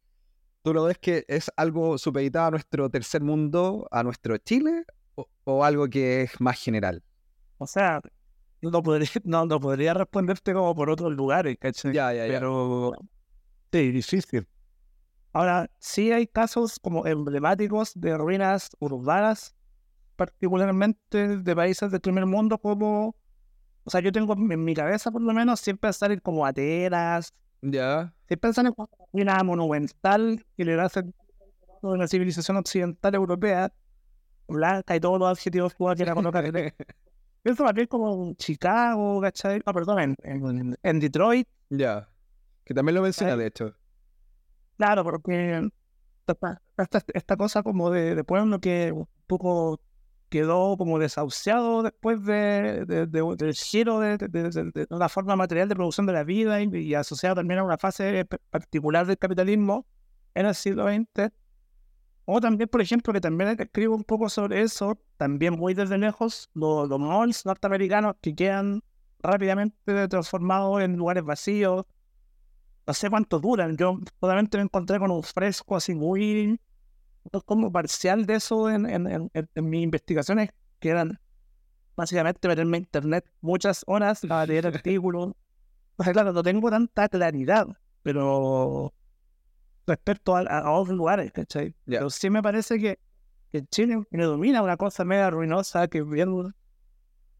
¿tú 0.61 0.73
lo 0.73 0.85
ves 0.85 0.97
que 0.97 1.25
es 1.27 1.51
algo 1.57 1.97
supeditado 1.97 2.47
a 2.47 2.51
nuestro 2.51 2.89
tercer 2.89 3.21
mundo, 3.21 3.85
a 3.91 4.01
nuestro 4.01 4.37
Chile, 4.37 4.85
o, 5.15 5.27
o 5.43 5.65
algo 5.65 5.89
que 5.89 6.21
es 6.21 6.39
más 6.39 6.57
general? 6.57 7.03
O 7.57 7.67
sea, 7.67 7.99
no 8.61 8.83
podría, 8.83 9.09
no, 9.23 9.45
no 9.45 9.59
podría 9.59 9.93
responderte 9.93 10.53
como 10.53 10.75
por 10.75 10.89
otros 10.89 11.13
lugares, 11.13 11.57
¿cachai? 11.59 11.93
Ya, 11.93 12.13
ya, 12.13 12.27
ya. 12.27 12.33
Pero 12.33 12.93
sí, 13.71 13.91
difícil. 13.91 14.47
Ahora, 15.33 15.69
sí 15.79 16.11
hay 16.11 16.25
casos 16.25 16.79
como 16.79 17.05
emblemáticos 17.05 17.91
de 17.95 18.17
ruinas 18.17 18.69
urbanas, 18.79 19.55
particularmente 20.15 21.37
de 21.37 21.55
países 21.55 21.91
del 21.91 22.01
primer 22.01 22.25
mundo, 22.25 22.57
como, 22.57 23.15
o 23.83 23.89
sea, 23.89 24.01
yo 24.01 24.11
tengo 24.11 24.33
en 24.33 24.63
mi 24.63 24.73
cabeza 24.73 25.11
por 25.11 25.21
lo 25.21 25.33
menos 25.33 25.59
siempre 25.59 25.89
pensar 25.89 26.11
en 26.11 26.19
como 26.19 26.45
Atenas. 26.45 27.33
Ya. 27.61 28.13
Siempre 28.27 28.37
pensar 28.37 28.65
en 28.65 28.73
una 29.11 29.43
monumental 29.43 30.43
que 30.55 30.65
le 30.65 30.75
da 30.75 30.89
de 30.89 31.13
una 31.81 32.07
civilización 32.07 32.57
occidental 32.57 33.13
europea, 33.13 33.71
blanca 34.47 34.95
y 34.95 34.99
todos 34.99 35.19
los 35.19 35.29
adjetivos 35.29 35.75
que 35.75 35.85
quiera 35.95 36.15
colocar. 36.15 36.45
Pienso 37.47 37.63
más 37.63 37.73
bien 37.73 37.87
como 37.87 38.25
en 38.25 38.35
Chicago, 38.35 39.21
¿cachai? 39.21 39.61
Ah, 39.65 39.71
perdón, 39.71 40.17
en, 40.21 40.99
Detroit. 40.99 41.47
Ya. 41.69 42.09
Que 42.65 42.73
también 42.73 42.95
lo 42.95 43.01
menciona, 43.01 43.37
de 43.37 43.47
hecho. 43.47 43.73
Claro, 44.75 45.05
porque 45.05 45.69
esta, 46.27 47.01
esta, 47.13 47.37
cosa 47.37 47.63
como 47.63 47.89
de, 47.89 48.15
de, 48.15 48.23
pueblo 48.25 48.59
que 48.59 48.91
un 48.91 49.07
poco 49.27 49.79
quedó 50.27 50.75
como 50.75 50.99
desahuciado 50.99 51.83
después 51.83 52.21
de, 52.25 52.85
del 52.85 53.53
giro 53.53 54.01
de, 54.01 54.87
la 54.89 55.07
forma 55.07 55.37
material 55.37 55.69
de 55.69 55.75
producción 55.75 56.05
de 56.05 56.11
la 56.11 56.25
vida 56.25 56.61
y, 56.61 56.95
asociado 56.95 57.35
también 57.35 57.61
a 57.61 57.63
una 57.63 57.77
fase 57.77 58.25
particular 58.49 59.05
del 59.07 59.17
capitalismo 59.17 59.85
en 60.35 60.47
el 60.47 60.53
siglo 60.53 60.89
XX 60.89 61.31
o 62.29 62.41
también, 62.41 62.67
por 62.67 62.81
ejemplo, 62.81 63.13
que 63.13 63.21
también 63.21 63.55
escribo 63.57 63.95
un 63.95 64.03
poco 64.03 64.27
sobre 64.27 64.61
eso, 64.61 64.99
también 65.15 65.53
muy 65.53 65.73
desde 65.73 65.97
lejos, 65.97 66.49
los, 66.53 66.89
los 66.89 66.99
malls 66.99 67.45
norteamericanos 67.45 68.17
que 68.19 68.35
quedan 68.35 68.83
rápidamente 69.19 70.09
transformados 70.09 70.81
en 70.81 70.97
lugares 70.97 71.23
vacíos. 71.23 71.85
No 72.85 72.93
sé 72.93 73.09
cuánto 73.09 73.39
duran. 73.39 73.77
Yo 73.77 73.97
solamente 74.19 74.57
me 74.57 74.63
encontré 74.63 74.99
con 74.99 75.09
un 75.09 75.23
fresco 75.23 75.77
así 75.77 75.95
muy 75.95 76.59
como 77.45 77.71
parcial 77.71 78.25
de 78.25 78.35
eso 78.35 78.69
en, 78.69 78.89
en, 78.89 79.31
en, 79.33 79.69
mis 79.69 79.83
investigaciones, 79.83 80.49
que 80.79 80.89
eran 80.89 81.17
básicamente 81.95 82.45
meterme 82.49 82.75
en 82.75 82.83
internet 82.83 83.25
muchas 83.39 83.85
horas 83.87 84.25
a 84.29 84.45
leer 84.45 84.67
artículos. 84.67 85.31
Sea, 85.97 86.11
claro, 86.11 86.33
no 86.33 86.43
tengo 86.43 86.69
tanta 86.69 87.07
claridad, 87.07 87.67
pero 88.03 88.93
respecto 89.87 90.35
a, 90.35 90.41
a 90.41 90.71
otros 90.71 90.95
lugares, 90.95 91.31
¿cachai? 91.31 91.73
Pero 91.85 92.09
sí 92.09 92.29
me 92.29 92.43
parece 92.43 92.77
que, 92.77 92.99
que 93.51 93.65
Chile 93.67 94.03
me 94.11 94.23
domina 94.23 94.61
una 94.61 94.77
cosa 94.77 95.05
media 95.05 95.29
ruinosa 95.29 95.87
que 95.87 95.99
es 95.99 96.07
bien 96.07 96.53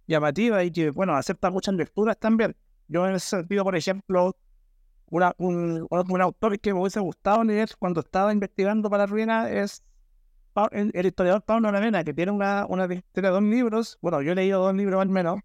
llamativa 0.08 0.63
y 0.63 0.72
que, 0.72 0.89
bueno, 0.89 1.13
acepta 1.16 1.51
muchas 1.51 1.75
lecturas 1.75 2.18
también. 2.18 2.56
Yo 2.88 3.06
en 3.06 3.16
ese 3.16 3.27
sentido, 3.27 3.63
por 3.66 3.75
ejemplo, 3.75 4.36
una, 5.10 5.34
un, 5.38 5.86
un, 5.89 6.22
autor 6.22 6.60
que 6.60 6.74
me 6.74 6.80
hubiese 6.80 7.01
gustado 7.01 7.44
leer 7.44 7.70
cuando 7.77 8.00
estaba 8.00 8.34
investigando 8.34 8.89
para 8.89 9.06
Ruina 9.06 9.50
es 9.50 9.84
el, 10.72 11.06
historiador 11.06 11.44
Pablo 11.44 11.72
Ravena, 11.72 12.04
que 12.04 12.13
tiene 12.13 12.32
una, 12.32 12.66
una 12.68 12.88
de 12.88 13.04
dos 13.13 13.44
libros, 13.44 13.98
bueno, 14.01 14.22
yo 14.22 14.32
he 14.32 14.36
leído 14.36 14.62
dos 14.62 14.74
libros 14.74 15.01
al 15.01 15.10
menos, 15.10 15.39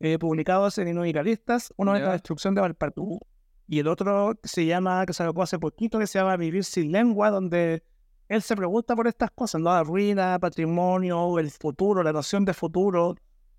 eh, 0.00 0.18
publicados 0.18 0.76
en 0.78 0.88
Inuicalistas, 0.88 1.72
uno 1.76 1.94
es 1.94 2.02
La 2.02 2.12
destrucción 2.12 2.54
de 2.54 2.62
Valparaíso 2.62 3.20
y 3.66 3.78
el 3.78 3.88
otro 3.88 4.34
se 4.42 4.66
llama, 4.66 5.06
que 5.06 5.12
se 5.12 5.18
salió 5.18 5.40
hace 5.42 5.58
poquito, 5.58 5.98
que 5.98 6.06
se 6.06 6.18
llama 6.18 6.36
Vivir 6.36 6.64
sin 6.64 6.92
lengua, 6.92 7.30
donde 7.30 7.82
él 8.28 8.42
se 8.42 8.56
pregunta 8.56 8.94
por 8.96 9.06
estas 9.06 9.30
cosas, 9.30 9.60
¿no? 9.60 9.72
La 9.72 9.82
ruina, 9.82 10.38
patrimonio, 10.38 11.38
el 11.38 11.50
futuro, 11.50 12.02
la 12.02 12.12
noción 12.12 12.44
de 12.44 12.54
futuro, 12.54 13.16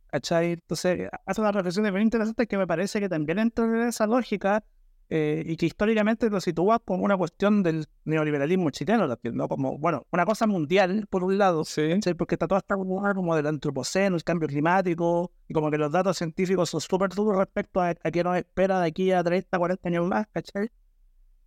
¿cachai? 0.07 0.53
Entonces, 0.53 1.09
hace 1.25 1.41
una 1.41 1.51
reflexión 1.51 1.91
muy 1.91 2.01
interesante 2.01 2.47
que 2.47 2.57
me 2.57 2.67
parece 2.67 2.99
que 2.99 3.09
también 3.09 3.39
entra 3.39 3.65
en 3.65 3.87
esa 3.87 4.07
lógica 4.07 4.63
eh, 5.09 5.43
y 5.45 5.55
que 5.55 5.67
históricamente 5.67 6.29
lo 6.29 6.41
sitúa 6.41 6.79
como 6.79 7.03
una 7.03 7.15
cuestión 7.15 7.61
del 7.61 7.85
neoliberalismo 8.05 8.71
chileno 8.71 9.07
¿no? 9.33 9.47
Como, 9.47 9.77
bueno, 9.77 10.07
una 10.11 10.25
cosa 10.25 10.47
mundial, 10.47 11.05
por 11.09 11.23
un 11.23 11.37
lado, 11.37 11.63
sí. 11.63 11.89
porque 12.17 12.35
está 12.35 12.47
todo 12.47 12.57
está 12.57 12.75
como 12.75 13.35
del 13.35 13.47
antropoceno, 13.47 14.15
el 14.15 14.23
cambio 14.23 14.47
climático, 14.47 15.31
y 15.47 15.53
como 15.53 15.69
que 15.69 15.77
los 15.77 15.91
datos 15.91 16.17
científicos 16.17 16.69
son 16.69 16.81
súper 16.81 17.09
duros 17.09 17.37
respecto 17.37 17.81
a, 17.81 17.89
a 17.89 18.11
qué 18.11 18.23
nos 18.23 18.37
espera 18.37 18.81
de 18.81 18.87
aquí 18.87 19.11
a 19.11 19.23
30, 19.23 19.57
40 19.57 19.89
años 19.89 20.07
más, 20.07 20.27
¿cachai? 20.33 20.69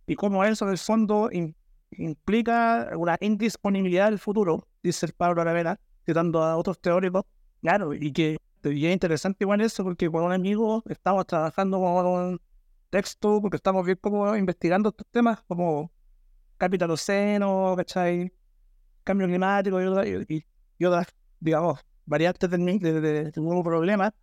Y 0.07 0.15
como 0.15 0.43
eso, 0.43 0.65
en 0.65 0.71
el 0.71 0.77
fondo, 0.77 1.29
implica 1.91 2.89
una 2.95 3.17
indisponibilidad 3.19 4.09
del 4.09 4.19
futuro, 4.19 4.67
dice 4.81 5.05
el 5.05 5.13
Pablo 5.13 5.41
Aravena, 5.41 5.79
citando 6.05 6.43
a 6.43 6.55
otros 6.55 6.79
teóricos, 6.79 7.23
claro, 7.61 7.93
y 7.93 8.11
que 8.11 8.37
y 8.63 8.85
es 8.85 8.93
interesante 8.93 9.43
igual 9.43 9.61
eso, 9.61 9.83
porque 9.83 10.09
con 10.09 10.23
un 10.23 10.33
amigo 10.33 10.83
estamos 10.89 11.25
trabajando 11.25 11.79
con 11.79 12.41
texto, 12.89 13.41
porque 13.41 13.57
estamos 13.57 13.85
bien 13.85 13.97
como 14.01 14.35
investigando 14.35 14.89
estos 14.89 15.07
temas, 15.11 15.41
como 15.47 15.91
capital 16.57 16.91
océano, 16.91 17.73
¿cachai? 17.77 18.31
Cambio 19.03 19.27
climático 19.27 19.81
y, 19.81 20.45
y, 20.77 20.85
otras, 20.85 21.07
digamos, 21.39 21.79
variantes 22.05 22.49
del, 22.49 22.79
de, 22.79 23.31
nuevo 23.37 23.63
problema. 23.63 24.13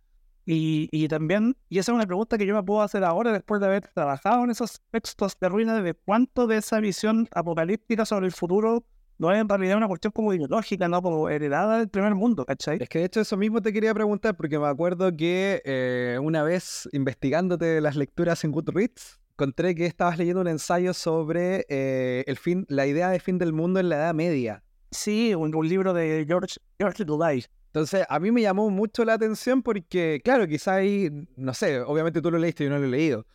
Y, 0.45 0.87
y, 0.91 1.07
también, 1.09 1.57
y 1.67 1.79
esa 1.79 1.91
es 1.91 1.95
una 1.95 2.05
pregunta 2.05 2.37
que 2.37 2.45
yo 2.45 2.55
me 2.55 2.63
puedo 2.63 2.81
hacer 2.81 3.03
ahora 3.03 3.33
después 3.33 3.59
de 3.59 3.67
haber 3.67 3.87
trabajado 3.89 4.45
en 4.45 4.51
esos 4.51 4.81
textos 4.91 5.37
de 5.39 5.49
ruina, 5.49 5.81
de 5.81 5.93
cuánto 5.93 6.47
de 6.47 6.57
esa 6.57 6.79
visión 6.79 7.27
apocalíptica 7.31 8.05
sobre 8.05 8.27
el 8.27 8.31
futuro 8.31 8.85
no 9.17 9.31
es 9.31 9.39
en 9.39 9.49
realidad 9.49 9.77
una 9.77 9.87
cuestión 9.87 10.11
como 10.11 10.33
ideológica, 10.33 10.87
no 10.87 11.01
como 11.01 11.29
heredada 11.29 11.79
del 11.79 11.89
primer 11.89 12.15
mundo, 12.15 12.45
¿cachai? 12.45 12.77
Es 12.81 12.89
que 12.89 12.99
de 12.99 13.05
hecho 13.05 13.21
eso 13.21 13.37
mismo 13.37 13.61
te 13.61 13.73
quería 13.73 13.93
preguntar, 13.93 14.35
porque 14.35 14.59
me 14.59 14.67
acuerdo 14.67 15.15
que 15.15 15.61
eh, 15.65 16.19
una 16.21 16.43
vez 16.43 16.87
investigándote 16.91 17.81
las 17.81 17.95
lecturas 17.95 18.43
en 18.43 18.51
Goodreads, 18.51 19.19
encontré 19.31 19.75
que 19.75 19.85
estabas 19.85 20.17
leyendo 20.17 20.41
un 20.41 20.47
ensayo 20.47 20.93
sobre 20.93 21.65
eh, 21.69 22.23
el 22.27 22.37
fin, 22.37 22.65
la 22.69 22.87
idea 22.87 23.09
de 23.09 23.19
fin 23.19 23.37
del 23.37 23.53
mundo 23.53 23.79
en 23.79 23.89
la 23.89 23.97
Edad 23.97 24.13
Media. 24.13 24.63
Sí, 24.91 25.35
un, 25.35 25.51
libro 25.67 25.93
de 25.93 26.25
George, 26.27 26.59
George 26.79 27.03
Dulay. 27.03 27.45
Entonces, 27.67 28.05
a 28.09 28.19
mí 28.19 28.31
me 28.31 28.41
llamó 28.41 28.69
mucho 28.69 29.05
la 29.05 29.13
atención 29.13 29.61
porque, 29.61 30.21
claro, 30.23 30.47
quizá 30.47 30.75
ahí, 30.75 31.11
no 31.35 31.53
sé, 31.53 31.81
obviamente 31.81 32.21
tú 32.21 32.31
lo 32.31 32.39
leíste 32.39 32.63
y 32.63 32.67
yo 32.67 32.73
no 32.73 32.79
lo 32.79 32.85
he 32.85 32.89
leído, 32.89 33.27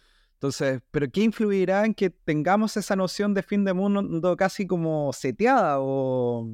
entonces, 0.43 0.83
¿pero 0.91 1.09
qué 1.09 1.23
influirá 1.23 1.85
en 1.85 1.95
que 1.95 2.11
tengamos 2.11 2.77
esa 2.77 2.97
noción 2.97 3.33
de 3.33 3.45
fin 3.45 3.65
de 3.65 3.75
mundo 3.75 4.37
casi 4.37 4.67
como 4.67 5.13
seteada? 5.13 5.77
O, 5.79 6.51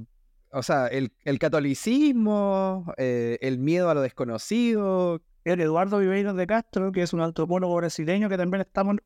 o 0.52 0.62
sea, 0.62 0.88
el, 0.88 1.11
catolicismo, 1.38 2.92
eh, 2.99 3.38
el 3.40 3.59
miedo 3.59 3.88
a 3.88 3.95
lo 3.95 4.02
desconocido. 4.02 5.23
El 5.42 5.62
Eduardo 5.62 6.00
Viveiro 6.00 6.35
de 6.35 6.47
Castro, 6.47 6.92
que 6.92 7.00
es 7.00 7.14
un 7.14 7.23
antropólogo 7.23 7.76
brasileño 7.76 8.28
que 8.28 8.37
también 8.37 8.61
estamos, 8.61 8.97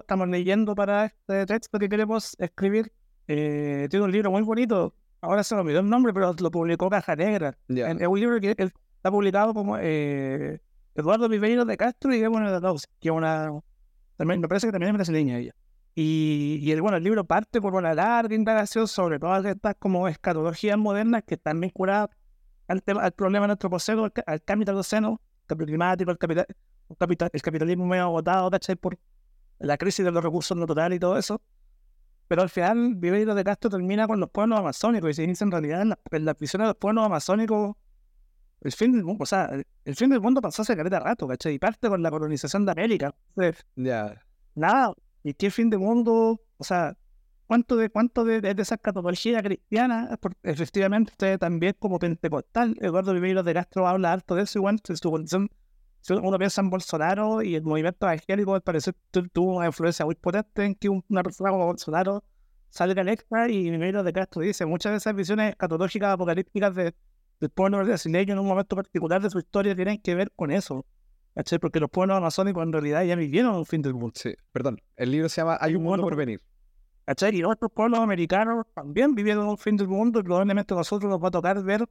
estamos 0.00 0.28
leyendo 0.28 0.74
para 0.74 1.04
este 1.04 1.44
texto 1.44 1.78
que 1.78 1.90
queremos 1.90 2.34
escribir, 2.38 2.90
eh, 3.28 3.86
tiene 3.90 4.06
un 4.06 4.12
libro 4.12 4.30
muy 4.30 4.40
bonito. 4.40 4.94
Ahora 5.20 5.44
se 5.44 5.54
me 5.56 5.60
olvidó 5.60 5.80
el 5.80 5.90
nombre, 5.90 6.14
pero 6.14 6.32
lo 6.32 6.50
publicó 6.50 6.88
Caja 6.88 7.16
Negra. 7.16 7.58
Es 7.68 8.06
un 8.08 8.18
libro 8.18 8.40
que 8.40 8.54
está 8.56 9.10
publicado 9.10 9.52
como 9.52 9.76
eh, 9.78 10.58
Eduardo 10.94 11.28
Viveiro 11.28 11.66
de 11.66 11.76
Castro 11.76 12.14
y 12.14 12.26
bueno, 12.26 12.50
de 12.50 12.78
que 12.98 13.08
es 13.10 13.14
una 13.14 13.60
me 14.24 14.48
parece 14.48 14.66
que 14.66 14.72
también 14.72 14.90
es 14.90 14.94
brasileña 14.94 15.38
ella. 15.38 15.54
Y, 15.94 16.58
y 16.62 16.72
el, 16.72 16.80
bueno, 16.80 16.96
el 16.96 17.04
libro 17.04 17.24
parte 17.24 17.60
por 17.60 17.74
una 17.74 17.94
larga 17.94 18.34
indagación 18.34 18.88
sobre 18.88 19.18
todas 19.18 19.44
estas 19.44 19.74
como 19.78 20.08
escatologías 20.08 20.78
modernas 20.78 21.22
que 21.24 21.34
están 21.34 21.60
vinculadas 21.60 22.08
al, 22.68 22.82
tema, 22.82 23.02
al 23.02 23.12
problema 23.12 23.44
del 23.44 23.52
antropoceno, 23.52 24.04
al, 24.04 24.12
al 24.26 24.42
cambio 24.42 24.74
océano, 24.76 25.20
el 25.42 25.46
cambio 25.46 25.66
climático, 25.66 26.10
el, 26.10 26.18
capital, 26.18 26.46
el, 26.88 26.96
capital, 26.96 27.30
el 27.32 27.42
capitalismo 27.42 27.86
medio 27.86 28.04
agotado, 28.04 28.50
¿cachai? 28.50 28.76
Por 28.76 28.98
la 29.58 29.76
crisis 29.76 30.04
de 30.04 30.10
los 30.10 30.24
recursos 30.24 30.56
naturales 30.56 30.96
y 30.96 31.00
todo 31.00 31.18
eso. 31.18 31.42
Pero 32.26 32.40
al 32.40 32.48
final, 32.48 32.94
Viveiro 32.94 33.34
de 33.34 33.44
Castro 33.44 33.68
termina 33.68 34.06
con 34.06 34.18
los 34.18 34.30
pueblos 34.30 34.58
amazónicos 34.58 35.10
y 35.10 35.14
se 35.14 35.24
inicia 35.24 35.44
en 35.44 35.50
realidad 35.50 35.82
en 35.82 35.90
la, 35.90 35.98
en 36.10 36.24
la 36.24 36.32
prisión 36.32 36.62
de 36.62 36.68
los 36.68 36.76
pueblos 36.76 37.04
amazónicos 37.04 37.76
el 38.62 38.72
fin 38.72 38.92
del 38.92 39.04
mundo, 39.04 39.22
o 39.22 39.26
sea, 39.26 39.50
el 39.84 39.96
fin 39.96 40.10
del 40.10 40.20
mundo 40.20 40.40
pasó 40.40 40.62
hace 40.62 40.76
careta 40.76 41.00
rato, 41.00 41.26
¿cachai? 41.26 41.54
Y 41.54 41.58
parte 41.58 41.88
con 41.88 42.02
la 42.02 42.10
colonización 42.10 42.64
de 42.64 42.72
América. 42.72 43.14
Ya. 43.74 44.22
Nada, 44.54 44.94
¿y 45.24 45.34
qué 45.34 45.50
fin 45.50 45.68
del 45.68 45.80
mundo? 45.80 46.40
O 46.58 46.64
sea, 46.64 46.96
¿cuánto 47.48 47.76
de 47.76 47.90
cuánto 47.90 48.24
de, 48.24 48.40
de, 48.40 48.62
esa 48.62 48.76
escatología 48.76 49.42
cristiana? 49.42 50.16
efectivamente, 50.44 51.38
también 51.38 51.74
como 51.78 51.98
pentecostal, 51.98 52.76
Eduardo 52.80 53.12
Viveiro 53.14 53.42
de 53.42 53.52
Castro 53.54 53.88
habla 53.88 54.12
harto 54.12 54.36
de 54.36 54.42
eso, 54.42 54.60
igual, 54.60 54.80
en 54.88 54.96
su 54.96 55.10
condición. 55.10 55.50
Si 56.00 56.12
uno 56.12 56.36
piensa 56.38 56.60
en 56.60 56.70
Bolsonaro 56.70 57.42
y 57.42 57.54
el 57.54 57.62
movimiento 57.62 58.06
evangélico, 58.06 58.54
al 58.54 58.62
parecer 58.62 58.94
tuvo 59.32 59.56
una 59.56 59.66
influencia 59.66 60.04
muy 60.04 60.16
potente 60.16 60.64
en 60.64 60.74
que 60.74 60.88
una 60.88 61.22
persona 61.22 61.50
como 61.50 61.66
Bolsonaro 61.66 62.24
salga 62.70 63.02
electa 63.02 63.48
y 63.48 63.70
Viveiro 63.70 64.02
de 64.02 64.12
Castro 64.12 64.42
dice 64.42 64.66
muchas 64.66 64.92
de 64.92 64.98
esas 64.98 65.14
visiones 65.14 65.50
escatológicas 65.50 66.14
apocalípticas 66.14 66.74
de 66.74 66.94
el 67.42 67.50
pueblo 67.50 67.78
brasileño 67.84 68.34
en 68.34 68.38
un 68.38 68.46
momento 68.46 68.76
particular 68.76 69.20
de 69.20 69.30
su 69.30 69.38
historia 69.38 69.74
tienen 69.74 70.00
que 70.00 70.14
ver 70.14 70.30
con 70.36 70.50
eso. 70.50 70.86
¿cachai? 71.34 71.58
Porque 71.58 71.80
los 71.80 71.90
pueblos 71.90 72.16
amazónicos 72.16 72.62
en 72.62 72.72
realidad 72.72 73.04
ya 73.04 73.16
vivieron 73.16 73.54
un 73.54 73.66
fin 73.66 73.82
del 73.82 73.94
mundo. 73.94 74.12
Sí, 74.14 74.34
perdón. 74.52 74.80
El 74.96 75.10
libro 75.10 75.28
se 75.28 75.40
llama 75.40 75.58
Hay 75.60 75.74
un 75.74 75.82
mundo 75.82 76.02
por 76.02 76.16
venir. 76.16 76.40
¿cachai? 77.04 77.36
Y 77.36 77.44
otros 77.44 77.70
pueblos 77.72 78.00
americanos 78.00 78.66
también 78.74 79.14
vivieron 79.14 79.48
un 79.48 79.58
fin 79.58 79.76
del 79.76 79.88
mundo 79.88 80.20
y 80.20 80.22
probablemente 80.22 80.72
a 80.74 80.76
nosotros 80.76 81.10
nos 81.10 81.22
va 81.22 81.28
a 81.28 81.30
tocar 81.32 81.62
ver 81.62 81.84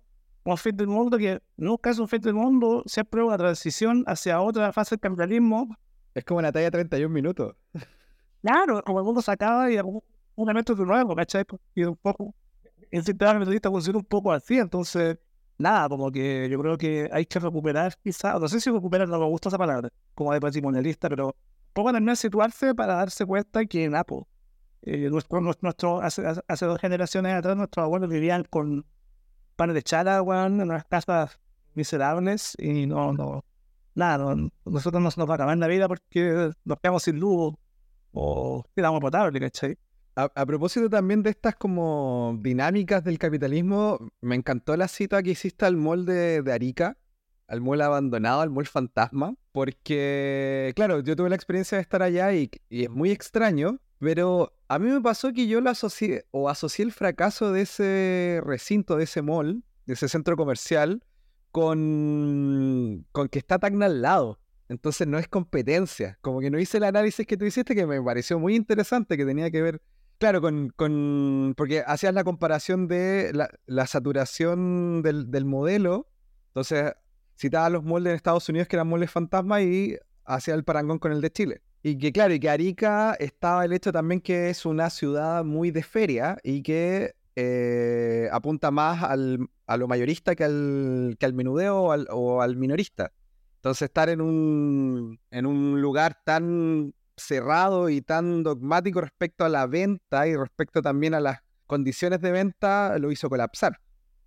un 0.44 0.58
fin 0.58 0.76
del 0.76 0.88
mundo 0.88 1.18
que 1.18 1.42
nunca 1.58 1.90
es 1.90 2.00
un 2.00 2.08
fin 2.08 2.22
del 2.22 2.34
mundo, 2.34 2.84
siempre 2.86 3.22
una 3.22 3.38
transición 3.38 4.04
hacia 4.08 4.42
otra 4.42 4.72
fase 4.72 4.96
del 4.96 5.02
capitalismo. 5.02 5.76
Es 6.14 6.24
como 6.24 6.40
una 6.40 6.52
talla 6.52 6.66
de 6.66 6.72
31 6.72 7.14
minutos. 7.14 7.56
Claro, 8.42 8.82
como 8.84 9.00
el 9.00 9.06
mundo 9.06 9.22
se 9.22 9.32
acaba 9.32 9.72
y 9.72 9.78
un 9.80 10.02
elemento 10.50 10.74
de 10.74 10.84
nuevo, 10.84 11.16
¿cachai? 11.16 11.46
Y 11.76 11.84
un 11.84 11.96
poco, 11.96 12.34
el 12.90 13.04
sistema 13.04 13.34
capitalista 13.34 13.70
funciona 13.70 14.00
un 14.00 14.06
poco 14.06 14.32
así, 14.32 14.58
entonces 14.58 15.20
nada, 15.62 15.88
como 15.90 16.12
que 16.12 16.50
yo 16.50 16.60
creo 16.60 16.78
que 16.78 17.10
hay 17.12 17.26
que 17.26 17.40
recuperar, 17.40 17.96
quizás, 18.04 18.40
no 18.40 18.48
sé 18.48 18.60
si 18.60 18.70
recuperar, 18.70 19.08
no 19.08 19.20
me 19.20 19.26
gusta 19.26 19.50
esa 19.50 19.58
palabra, 19.58 19.90
como 20.16 20.34
de 20.34 20.42
patrimonialista, 20.42 21.10
pero 21.10 21.36
poco 21.74 21.92
también 21.92 22.16
situarse 22.16 22.76
para 22.76 22.96
darse 22.96 23.26
cuenta 23.26 23.66
que 23.66 23.86
en 23.86 23.96
Apple, 23.96 24.24
eh, 24.84 25.10
nuestro, 25.10 25.42
nuestro, 25.42 26.02
hace, 26.02 26.24
hace, 26.48 26.66
dos 26.66 26.80
generaciones 26.80 27.34
atrás, 27.34 27.56
nuestros 27.56 27.84
abuelos 27.84 28.10
vivían 28.10 28.44
con 28.50 28.86
panes 29.56 29.76
de 29.76 29.84
chala, 29.84 30.18
en 30.18 30.62
unas 30.62 30.86
casas 30.86 31.40
miserables 31.76 32.56
y 32.58 32.88
no, 32.88 33.14
no, 33.14 33.46
nada, 33.96 34.36
nosotros 34.66 35.02
nos, 35.02 35.18
nos 35.18 35.30
va 35.30 35.34
a 35.34 35.36
acabar 35.36 35.58
la 35.58 35.68
vida 35.68 35.88
porque 35.88 36.52
nos 36.66 36.80
quedamos 36.80 37.04
sin 37.04 37.20
luz 37.20 37.54
o 38.14 38.66
quedamos 38.76 39.00
potable, 39.00 39.40
¿cachai? 39.40 39.78
A, 40.16 40.46
propósito 40.46 40.90
también 40.90 41.24
de 41.24 41.30
estas 41.30 41.56
como 41.56 42.38
dinámicas 42.42 43.04
del 43.04 43.18
capitalismo, 43.18 44.12
me 44.20 44.36
encantó 44.36 44.76
la 44.76 44.90
cita 44.90 45.24
que 45.24 45.32
hiciste 45.32 45.66
al 45.66 45.78
molde 45.78 46.42
de 46.42 46.52
Arica, 46.52 46.98
al 47.48 47.62
mall 47.62 47.82
abandonado, 47.82 48.42
al 48.42 48.50
mall 48.50 48.68
fantasma, 48.68 49.36
porque, 49.54 50.74
claro, 50.76 51.00
yo 51.00 51.16
tuve 51.16 51.30
la 51.30 51.36
experiencia 51.36 51.78
de 51.78 51.82
estar 51.82 52.04
allá 52.04 52.34
y, 52.34 52.52
es 52.70 52.90
muy 52.90 53.12
extraño, 53.12 53.80
pero 54.00 54.54
a 54.68 54.80
mí 54.80 54.90
me 54.90 55.00
pasó 55.00 55.32
que 55.32 55.48
yo 55.48 55.62
lo 55.62 55.70
asocié, 55.70 56.26
o 56.32 56.50
asocié 56.50 56.84
el 56.84 56.92
fracaso 56.92 57.54
de 57.54 57.62
ese 57.62 58.42
recinto, 58.44 58.98
de 58.98 59.06
ese 59.06 59.22
mall, 59.22 59.64
de 59.86 59.94
ese 59.94 60.10
centro 60.10 60.36
comercial, 60.36 61.04
con, 61.52 63.06
con 63.14 63.30
que 63.30 63.40
está 63.40 63.60
tan 63.60 63.82
al 63.82 64.02
lado. 64.02 64.40
Entonces 64.72 65.06
no 65.06 65.20
es 65.20 65.28
competencia. 65.28 66.18
Como 66.22 66.40
que 66.40 66.50
no 66.50 66.58
hice 66.58 66.78
el 66.78 66.86
análisis 66.86 67.28
que 67.28 67.36
tú 67.36 67.44
hiciste, 67.44 67.76
que 67.76 67.86
me 67.86 68.02
pareció 68.02 68.40
muy 68.40 68.56
interesante, 68.56 69.18
que 69.18 69.26
tenía 69.26 69.52
que 69.52 69.62
ver, 69.62 69.82
claro, 70.22 70.40
con. 70.40 70.70
con 70.70 71.54
porque 71.58 71.84
hacías 71.86 72.14
la 72.14 72.24
comparación 72.24 72.88
de 72.88 73.34
la, 73.66 73.88
saturación 73.88 75.02
del, 75.02 75.32
del, 75.32 75.46
modelo. 75.46 76.08
Entonces, 76.50 76.94
citabas 77.36 77.72
los 77.72 77.84
moldes 77.84 78.12
en 78.12 78.16
Estados 78.16 78.48
Unidos 78.48 78.68
que 78.68 78.76
eran 78.78 78.88
moldes 78.88 79.12
fantasma 79.12 79.62
y 79.62 79.98
hacía 80.24 80.54
el 80.54 80.64
parangón 80.64 81.00
con 81.00 81.12
el 81.12 81.22
de 81.22 81.32
Chile. 81.32 81.62
Y 81.84 81.98
que 81.98 82.12
claro, 82.12 82.34
y 82.34 82.40
que 82.40 82.50
Arica 82.50 83.16
estaba 83.20 83.66
el 83.66 83.74
hecho 83.74 83.92
también 83.92 84.22
que 84.22 84.50
es 84.52 84.66
una 84.66 84.92
ciudad 84.92 85.44
muy 85.44 85.72
de 85.72 85.82
feria 85.82 86.38
y 86.44 86.62
que 86.62 87.16
eh, 87.36 88.30
apunta 88.32 88.70
más 88.70 89.04
al, 89.04 89.50
a 89.66 89.78
lo 89.78 89.88
mayorista 89.88 90.36
que 90.36 90.44
al, 90.44 91.16
que 91.20 91.26
al 91.26 91.34
menudeo 91.34 91.82
o 91.82 92.42
al, 92.42 92.56
minorista. 92.56 93.12
Entonces 93.56 93.88
estar 93.88 94.10
en 94.10 94.22
un, 94.22 95.20
en 95.32 95.46
un 95.48 95.82
lugar 95.82 96.22
tan 96.24 96.94
cerrado 97.22 97.90
y 97.90 98.02
tan 98.02 98.44
dogmático 98.44 99.02
respecto 99.02 99.46
a 99.46 99.50
la 99.50 99.68
venta 99.68 100.28
y 100.28 100.36
respecto 100.36 100.82
también 100.82 101.14
a 101.14 101.20
las 101.20 101.40
condiciones 101.68 102.22
de 102.22 102.32
venta 102.32 102.98
lo 103.00 103.12
hizo 103.12 103.30
colapsar. 103.30 103.80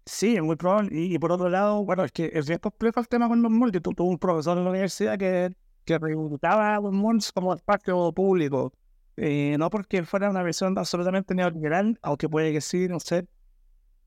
Sí, 0.06 0.36
es 0.36 0.42
muy 0.42 0.56
probable. 0.56 0.90
Y, 0.92 1.18
por 1.18 1.32
otro 1.32 1.48
lado, 1.48 1.84
bueno, 1.84 2.04
es 2.04 2.12
que 2.12 2.30
es 2.32 2.46
bien 2.46 2.58
complejo 2.58 3.00
el 3.00 3.08
tema 3.08 3.28
con 3.28 3.42
los. 3.42 3.82
Tuve 3.82 4.08
un 4.08 4.18
profesor 4.18 4.58
en 4.58 4.64
la 4.64 4.70
universidad 4.70 5.18
que 5.18 5.54
que 5.84 6.00
preguntaba 6.00 6.76
a 6.76 6.80
los 6.80 6.92
Mons 6.92 7.32
como 7.32 7.54
espacio 7.54 8.12
público. 8.12 8.72
Eh, 9.16 9.56
no 9.58 9.70
porque 9.70 10.02
fuera 10.04 10.30
una 10.30 10.42
versión 10.42 10.76
absolutamente 10.76 11.34
neoliberal, 11.34 11.98
aunque 12.02 12.28
puede 12.28 12.52
que 12.52 12.60
sí, 12.60 12.88
no 12.88 12.98
sé. 13.00 13.26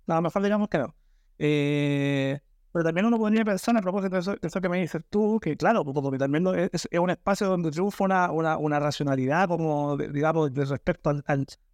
No, 0.05 0.21
mejor 0.21 0.43
digamos 0.43 0.67
que 0.69 0.79
no. 0.79 0.95
Eh, 1.39 2.39
pero 2.77 2.83
también 2.89 3.07
uno 3.07 3.17
podría 3.17 3.43
pensar, 3.43 3.75
a 3.75 3.81
propósito 3.81 4.21
de 4.21 4.37
eso, 4.39 4.61
que 4.61 4.69
me 4.69 4.79
dices 4.79 5.01
tú, 5.09 5.39
que 5.39 5.57
claro, 5.57 5.83
porque 5.83 6.19
también 6.19 6.45
es, 6.71 6.87
es 6.91 6.99
un 6.99 7.09
espacio 7.09 7.47
donde 7.47 7.71
triunfa 7.71 8.03
una, 8.03 8.31
una, 8.31 8.57
una 8.59 8.79
racionalidad, 8.79 9.47
como 9.47 9.97
digamos, 9.97 10.53
de 10.53 10.63
respecto 10.63 11.09
al, 11.09 11.23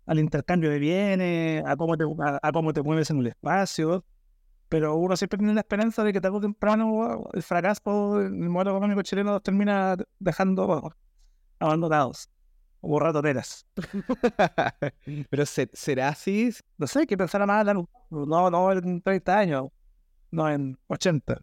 al, 0.06 0.20
intercambio 0.20 0.70
de 0.70 0.80
bienes, 0.80 1.66
a 1.66 1.76
cómo, 1.76 1.98
te, 1.98 2.06
a 2.42 2.52
cómo 2.54 2.72
te 2.72 2.82
mueves 2.82 3.10
en 3.10 3.18
el 3.18 3.28
espacio 3.28 4.06
pero 4.70 4.96
uno 4.96 5.18
siempre 5.18 5.38
tiene 5.38 5.54
la 5.54 5.60
esperanza 5.60 6.06
de 6.06 6.14
que 6.14 6.22
tarde 6.22 6.38
o 6.38 6.40
temprano 6.40 7.30
el 7.34 7.44
fracaso 7.44 8.20
del 8.20 8.32
modelo 8.32 8.72
económico 8.72 9.02
chileno 9.02 9.42
termina 9.42 9.98
dejando 10.20 10.90
abandonados 11.60 12.30
como 12.80 12.98
ratoneras. 12.98 13.66
pero 15.30 15.46
¿será 15.46 16.08
así? 16.08 16.50
No 16.78 16.88
sé, 16.88 17.00
hay 17.00 17.08
que 17.08 17.18
pensar 17.18 17.46
más, 17.46 17.66
no, 17.66 18.50
no 18.50 18.72
en 18.72 19.02
30 19.02 19.38
años, 19.38 19.68
no 20.34 20.50
en 20.50 20.78
80. 20.88 21.42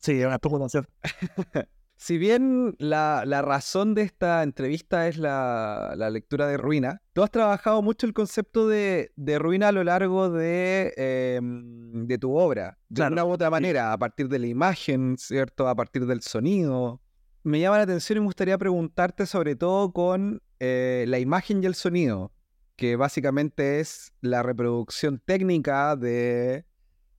Sí, 0.00 0.12
es 0.20 0.26
una 0.26 0.38
preocupación. 0.38 0.86
Si 1.96 2.16
bien 2.16 2.76
la, 2.78 3.24
razón 3.42 3.94
de 3.94 4.00
esta 4.00 4.42
entrevista 4.42 5.06
es 5.06 5.18
la, 5.18 5.94
lectura 6.10 6.46
de 6.46 6.56
ruina, 6.56 7.02
tú 7.12 7.22
has 7.22 7.30
trabajado 7.30 7.82
mucho 7.82 8.06
el 8.06 8.14
concepto 8.14 8.66
de, 8.68 9.12
ruina 9.38 9.68
a 9.68 9.72
lo 9.72 9.84
largo 9.84 10.30
de, 10.30 10.94
em, 10.96 12.06
de 12.06 12.16
tu 12.16 12.34
obra, 12.34 12.78
de 12.88 13.06
una 13.06 13.26
u 13.26 13.28
otra 13.28 13.50
manera, 13.50 13.92
a 13.92 13.98
partir 13.98 14.28
de 14.28 14.38
la 14.38 14.46
imagen, 14.46 15.18
¿cierto? 15.18 15.68
A 15.68 15.74
partir 15.74 16.06
del 16.06 16.22
sonido. 16.22 17.02
Me 17.42 17.60
llama 17.60 17.76
la 17.76 17.82
atención 17.82 18.16
y 18.16 18.20
me 18.20 18.26
gustaría 18.28 18.56
preguntarte 18.56 19.26
sobre 19.26 19.54
todo 19.54 19.92
con 19.92 20.40
eh, 20.58 21.04
la 21.06 21.18
imagen 21.18 21.62
y 21.62 21.66
el 21.66 21.74
sonido, 21.74 22.32
que 22.76 22.96
básicamente 22.96 23.80
es 23.80 24.14
la 24.22 24.42
reproducción 24.42 25.20
técnica 25.22 25.96
de, 25.96 26.64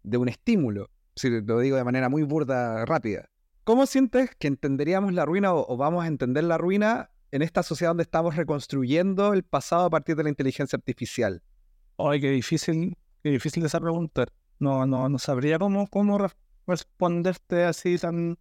de 0.03 0.17
un 0.17 0.29
estímulo, 0.29 0.89
si 1.15 1.29
lo 1.29 1.59
digo 1.59 1.77
de 1.77 1.83
manera 1.83 2.09
muy 2.09 2.23
burda, 2.23 2.85
rápida. 2.85 3.29
¿Cómo 3.63 3.85
sientes 3.85 4.31
que 4.39 4.47
entenderíamos 4.47 5.13
la 5.13 5.25
ruina 5.25 5.53
o, 5.53 5.77
vamos 5.77 6.03
a 6.03 6.07
entender 6.07 6.43
la 6.43 6.57
ruina 6.57 7.11
en 7.31 7.41
esta 7.41 7.63
sociedad 7.63 7.91
donde 7.91 8.03
estamos 8.03 8.35
reconstruyendo 8.35 9.33
el 9.33 9.43
pasado 9.43 9.85
a 9.85 9.89
partir 9.89 10.15
de 10.15 10.23
la 10.23 10.29
inteligencia 10.29 10.77
artificial? 10.77 11.43
Ay, 11.97 12.19
qué 12.19 12.31
difícil, 12.31 12.97
qué 13.23 13.29
difícil 13.29 13.63
esa 13.65 13.79
pregunta. 13.79 14.25
No, 14.59 14.85
no, 14.85 15.07
no 15.09 15.19
sabría 15.19 15.59
cómo, 15.59 15.87
cómo 15.87 16.17
responderte 16.65 17.63
así 17.63 17.97
tan. 17.97 18.37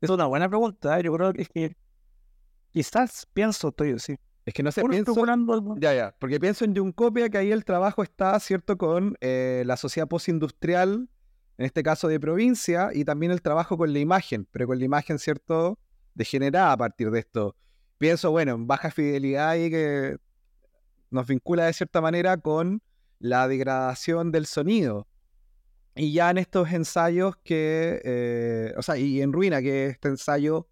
Es 0.00 0.10
una 0.10 0.26
buena 0.26 0.48
pregunta. 0.48 0.98
¿eh? 0.98 1.04
Yo 1.04 1.14
creo 1.14 1.32
que 1.32 1.42
es 1.42 1.48
que 1.48 1.76
quizás 2.72 3.26
pienso, 3.32 3.68
estoy 3.68 3.92
así. 3.92 4.16
Es 4.44 4.52
que 4.52 4.62
no 4.62 4.70
sé, 4.70 4.82
pienso... 4.84 5.14
Ya, 5.78 5.94
ya, 5.94 6.14
porque 6.18 6.38
pienso 6.38 6.64
en 6.64 6.76
Juncopia 6.76 7.28
que 7.30 7.38
ahí 7.38 7.50
el 7.52 7.64
trabajo 7.64 8.02
está, 8.02 8.38
¿cierto?, 8.40 8.76
con 8.76 9.16
eh, 9.20 9.62
la 9.66 9.76
sociedad 9.76 10.06
postindustrial 10.06 11.08
en 11.56 11.66
este 11.66 11.82
caso 11.82 12.08
de 12.08 12.18
provincia, 12.18 12.90
y 12.92 13.04
también 13.04 13.30
el 13.30 13.40
trabajo 13.40 13.78
con 13.78 13.92
la 13.92 13.98
imagen, 13.98 14.46
pero 14.50 14.66
con 14.66 14.78
la 14.78 14.84
imagen, 14.84 15.18
¿cierto?, 15.18 15.78
degenerada 16.14 16.72
a 16.72 16.76
partir 16.76 17.10
de 17.10 17.20
esto. 17.20 17.56
Pienso, 17.98 18.30
bueno, 18.30 18.52
en 18.52 18.66
baja 18.66 18.90
fidelidad 18.90 19.54
y 19.54 19.70
que 19.70 20.16
nos 21.10 21.26
vincula 21.26 21.66
de 21.66 21.72
cierta 21.72 22.00
manera 22.00 22.36
con 22.36 22.82
la 23.20 23.46
degradación 23.46 24.32
del 24.32 24.46
sonido. 24.46 25.06
Y 25.94 26.12
ya 26.12 26.30
en 26.30 26.38
estos 26.38 26.72
ensayos 26.72 27.36
que, 27.44 28.00
eh, 28.04 28.74
o 28.76 28.82
sea, 28.82 28.96
y 28.96 29.22
en 29.22 29.32
Ruina, 29.32 29.62
que 29.62 29.86
es 29.86 29.92
este 29.92 30.08
ensayo 30.08 30.68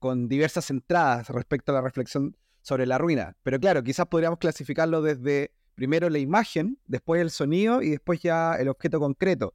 con 0.00 0.28
diversas 0.28 0.68
entradas 0.70 1.28
respecto 1.28 1.70
a 1.70 1.76
la 1.76 1.80
reflexión 1.80 2.36
sobre 2.64 2.86
la 2.86 2.98
ruina. 2.98 3.36
Pero 3.42 3.60
claro, 3.60 3.84
quizás 3.84 4.06
podríamos 4.06 4.38
clasificarlo 4.38 5.02
desde 5.02 5.52
primero 5.74 6.08
la 6.08 6.18
imagen, 6.18 6.78
después 6.86 7.20
el 7.20 7.30
sonido 7.30 7.82
y 7.82 7.90
después 7.90 8.20
ya 8.20 8.54
el 8.54 8.68
objeto 8.68 8.98
concreto. 8.98 9.54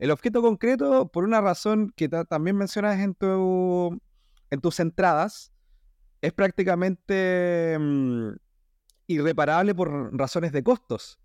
El 0.00 0.10
objeto 0.10 0.42
concreto, 0.42 1.06
por 1.06 1.22
una 1.22 1.40
razón 1.40 1.92
que 1.94 2.08
también 2.08 2.56
mencionas 2.56 2.98
en, 2.98 3.14
tu, 3.14 3.96
en 4.50 4.60
tus 4.60 4.80
entradas, 4.80 5.52
es 6.20 6.32
prácticamente 6.32 7.78
mm, 7.78 8.30
irreparable 9.06 9.72
por 9.74 10.16
razones 10.18 10.50
de 10.50 10.64
costos. 10.64 11.20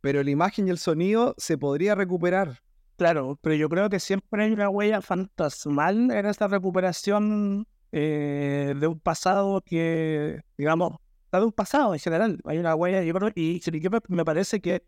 Pero 0.00 0.22
la 0.22 0.30
imagen 0.30 0.68
y 0.68 0.70
el 0.70 0.78
sonido 0.78 1.34
se 1.36 1.58
podría 1.58 1.96
recuperar. 1.96 2.62
Claro, 2.96 3.40
pero 3.42 3.56
yo 3.56 3.68
creo 3.68 3.90
que 3.90 3.98
siempre 3.98 4.44
hay 4.44 4.52
una 4.52 4.68
huella 4.68 5.00
fantasmal 5.00 6.12
en 6.12 6.26
esta 6.26 6.46
recuperación 6.46 7.66
eh, 7.92 8.74
de 8.76 8.86
un 8.86 9.00
pasado 9.00 9.60
que, 9.62 10.40
digamos, 10.56 10.98
de 11.38 11.44
un 11.44 11.52
pasado 11.52 11.94
en 11.94 12.00
general. 12.00 12.40
Hay 12.44 12.58
una 12.58 12.74
huella, 12.74 13.02
yo 13.02 13.14
creo, 13.14 13.30
y 13.34 13.60
me 14.08 14.24
parece 14.24 14.60
que 14.60 14.82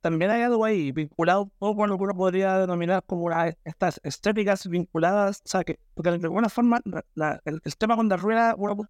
también 0.00 0.30
hay 0.30 0.42
algo 0.42 0.64
ahí 0.64 0.92
vinculado 0.92 1.50
poco 1.58 1.76
con 1.76 1.88
lo 1.88 1.96
que 1.96 2.04
uno 2.04 2.14
podría 2.14 2.58
denominar 2.58 3.02
como 3.06 3.30
estas 3.64 4.00
estéticas 4.02 4.66
vinculadas, 4.68 5.40
o 5.44 5.48
sea, 5.48 5.64
que, 5.64 5.78
porque 5.94 6.10
de 6.10 6.16
alguna 6.16 6.48
forma 6.48 6.82
el, 6.84 7.60
tema 7.78 7.96
con 7.96 8.08
la 8.08 8.16
rueda, 8.16 8.54
uno, 8.58 8.86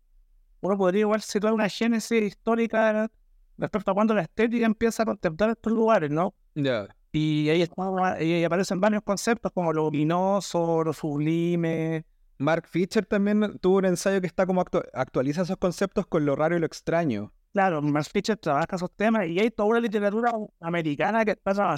podría 0.61 1.03
igual 1.03 1.20
situar 1.20 1.53
una 1.53 1.68
génesis 1.68 2.20
histórica 2.20 3.09
respecto 3.59 3.90
a 3.92 3.94
cuando 3.94 4.14
la 4.14 4.22
estética 4.22 4.66
empieza 4.66 5.05
a 5.05 5.07
contemplar 5.07 5.50
estos 5.50 5.72
lugares, 5.72 6.11
¿no? 6.11 6.35
Y 7.12 7.48
ahí, 7.48 7.64
ahí 8.18 8.42
aparecen 8.44 8.81
varios 8.81 9.03
conceptos 9.05 9.53
como 9.53 9.72
lo 9.72 9.85
luminoso, 9.85 10.83
lo 10.83 10.92
sublime. 10.92 12.05
Mark 12.38 12.66
Fisher 12.68 13.07
también 13.07 13.59
tuvo 13.59 13.79
un 13.79 13.85
ensayo 13.85 14.20
que 14.20 14.27
está 14.27 14.47
como 14.47 14.64
actualiza 14.92 15.42
esos 15.42 15.57
conceptos 15.57 16.07
con 16.07 16.27
lo 16.27 16.37
raro 16.37 16.57
y 16.57 16.61
lo 16.61 16.66
extraño. 16.66 17.33
Claro, 17.53 17.81
Max 17.83 18.09
Fisher 18.09 18.37
trabaja 18.37 18.75
esos 18.75 18.90
temas 18.97 19.29
y 19.29 19.38
hay 19.38 19.49
toda 19.49 19.68
una 19.68 19.81
literatura 19.81 20.33
americana 20.61 21.25
que 21.25 21.31
está 21.31 21.77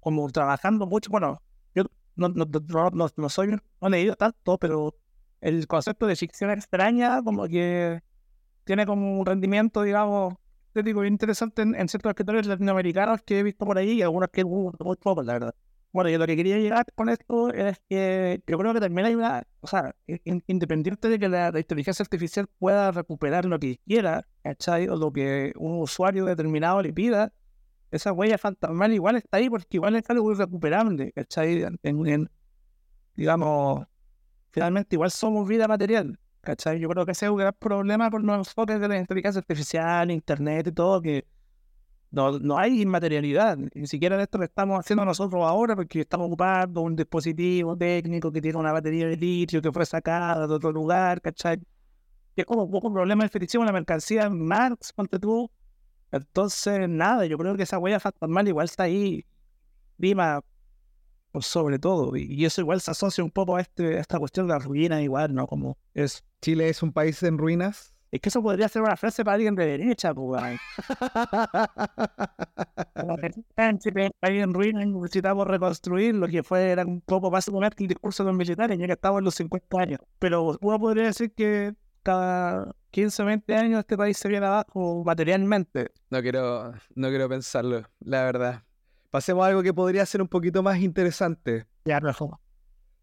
como 0.00 0.30
trabajando 0.30 0.86
mucho. 0.86 1.10
Bueno, 1.10 1.42
yo 1.74 1.84
no, 2.16 3.28
soy, 3.28 3.48
no 3.48 3.86
he 3.86 3.90
leído 3.90 4.16
tanto, 4.16 4.56
pero 4.56 4.96
el 5.42 5.66
concepto 5.66 6.06
de 6.06 6.16
ficción 6.16 6.50
extraña 6.50 7.22
como 7.22 7.46
que 7.48 8.00
tiene 8.64 8.86
como 8.86 9.20
un 9.20 9.26
rendimiento, 9.26 9.82
digamos, 9.82 10.34
estético 10.68 11.04
interesante 11.04 11.62
en, 11.62 11.88
ciertos 11.88 12.10
escritores 12.10 12.46
latinoamericanos 12.46 13.20
que 13.22 13.40
he 13.40 13.42
visto 13.42 13.66
por 13.66 13.76
ahí 13.76 13.92
y 13.92 14.02
algunos 14.02 14.30
que 14.30 14.42
muy 14.42 14.96
pocos, 14.96 15.26
la 15.26 15.34
verdad. 15.34 15.54
Bueno, 15.92 16.08
yo 16.08 16.18
lo 16.18 16.26
que 16.26 16.36
quería 16.36 16.56
llegar 16.58 16.86
con 16.94 17.08
esto 17.08 17.52
es 17.52 17.80
que 17.88 18.40
yo 18.46 18.58
creo 18.58 18.72
que 18.72 18.80
también 18.80 19.06
hay 19.08 19.14
una, 19.16 19.42
o 19.60 19.66
sea, 19.66 19.94
independiente 20.46 21.08
de 21.08 21.18
que 21.18 21.28
la, 21.28 21.52
inteligencia 21.56 22.04
artificial 22.04 22.46
pueda 22.58 22.92
recuperar 22.92 23.44
lo 23.44 23.58
que 23.58 23.78
quiera, 23.86 24.24
¿cachai? 24.44 24.86
O 24.88 24.94
lo 24.96 25.12
que 25.12 25.52
un 25.56 25.80
usuario 25.80 26.24
determinado 26.26 26.80
le 26.80 26.92
pida, 26.92 27.32
esa 27.90 28.12
huella 28.12 28.38
fantasmal 28.38 28.92
igual 28.92 29.16
está 29.16 29.38
ahí 29.38 29.50
porque 29.50 29.66
igual 29.78 29.96
es 29.96 30.08
algo 30.10 30.30
irrecuperable, 30.30 31.10
¿cachai? 31.12 31.66
En, 31.82 32.30
digamos, 33.16 33.86
finalmente 34.50 34.94
igual 34.94 35.10
somos 35.10 35.48
vida 35.48 35.66
material, 35.66 36.20
¿cachai? 36.40 36.78
Yo 36.78 36.88
creo 36.88 37.04
que 37.04 37.12
ese 37.12 37.26
es 37.26 37.32
un 37.32 37.38
gran 37.38 37.54
problema 37.58 38.10
con 38.10 38.24
los 38.24 38.38
enfoques 38.38 38.80
de 38.80 38.88
la 38.88 38.98
inteligencia 38.98 39.40
artificial, 39.40 40.10
internet 40.12 40.68
y 40.68 40.72
todo, 40.72 41.02
que 41.02 41.26
no, 42.10 42.38
no 42.38 42.58
hay 42.58 42.82
inmaterialidad, 42.82 43.56
ni 43.56 43.86
siquiera 43.86 44.20
esto 44.20 44.38
que 44.38 44.46
estamos 44.46 44.80
haciendo 44.80 45.04
nosotros 45.04 45.44
ahora, 45.44 45.76
porque 45.76 46.00
estamos 46.00 46.26
ocupando 46.26 46.80
un 46.80 46.96
dispositivo 46.96 47.76
técnico 47.76 48.32
que 48.32 48.40
tiene 48.40 48.58
una 48.58 48.72
batería 48.72 49.06
de 49.06 49.16
litio 49.16 49.62
que 49.62 49.70
fue 49.70 49.86
sacada 49.86 50.46
de 50.46 50.54
otro 50.54 50.72
lugar, 50.72 51.20
¿cachai? 51.20 51.58
Que 52.34 52.42
es 52.42 52.46
como 52.46 52.64
un 52.64 52.70
poco 52.70 52.88
un 52.88 52.94
problema 52.94 53.22
de 53.22 53.26
definición, 53.28 53.62
una 53.62 53.72
mercancía 53.72 54.28
Marx, 54.28 54.92
ponte 54.92 55.18
tú. 55.18 55.50
Entonces, 56.12 56.88
nada, 56.88 57.26
yo 57.26 57.38
creo 57.38 57.56
que 57.56 57.62
esa 57.62 57.78
huella 57.78 58.00
fantasmal 58.00 58.48
igual 58.48 58.64
está 58.64 58.84
ahí. 58.84 59.24
Dima, 59.96 60.42
por 61.30 61.44
sobre 61.44 61.78
todo. 61.78 62.16
Y, 62.16 62.44
eso 62.44 62.60
igual 62.60 62.80
se 62.80 62.90
asocia 62.90 63.22
un 63.22 63.30
poco 63.30 63.56
a, 63.56 63.60
este, 63.60 63.98
esta 63.98 64.18
cuestión 64.18 64.46
de 64.48 64.54
la 64.54 64.58
ruina, 64.58 65.02
igual, 65.02 65.34
¿no? 65.34 65.46
Como 65.46 65.78
es. 65.94 66.24
Chile 66.40 66.70
es 66.70 66.82
un 66.82 66.92
país 66.92 67.22
en 67.22 67.38
ruinas. 67.38 67.94
Es 68.10 68.20
que 68.20 68.28
eso 68.28 68.42
podría 68.42 68.68
ser 68.68 68.82
una 68.82 68.96
frase 68.96 69.24
para 69.24 69.36
alguien 69.36 69.54
de 69.54 69.66
derecha, 69.66 70.12
pues. 70.12 70.42
país 74.20 74.42
en 74.42 74.52
ruinas 74.52 74.86
necesitamos 74.88 75.46
reconstruir 75.46 76.16
lo 76.16 76.26
que 76.26 76.42
fue 76.42 76.70
era 76.70 76.84
un 76.84 77.00
poco 77.00 77.30
básicamente 77.30 77.84
el 77.84 77.88
discurso 77.88 78.24
de 78.24 78.30
los 78.30 78.36
militares, 78.36 78.76
ya 78.78 78.86
que 78.86 78.94
estamos 78.94 79.18
en 79.20 79.24
los 79.26 79.34
50 79.36 79.80
años. 79.80 80.00
Pero 80.18 80.58
uno 80.60 80.80
podría 80.80 81.04
decir 81.04 81.32
que 81.32 81.74
cada 82.02 82.74
15 82.90 83.22
o 83.22 83.26
20 83.26 83.54
años 83.54 83.78
este 83.80 83.96
país 83.96 84.16
se 84.16 84.28
viene 84.28 84.46
abajo 84.46 85.04
materialmente. 85.04 85.92
No 86.10 86.20
quiero, 86.20 86.72
no 86.94 87.08
quiero 87.08 87.28
pensarlo, 87.28 87.84
la 88.00 88.24
verdad. 88.24 88.64
Pasemos 89.10 89.44
a 89.44 89.48
algo 89.48 89.62
que 89.62 89.72
podría 89.72 90.04
ser 90.06 90.20
un 90.20 90.28
poquito 90.28 90.62
más 90.62 90.78
interesante. 90.78 91.66
Ya, 91.84 92.00
mejor. 92.00 92.38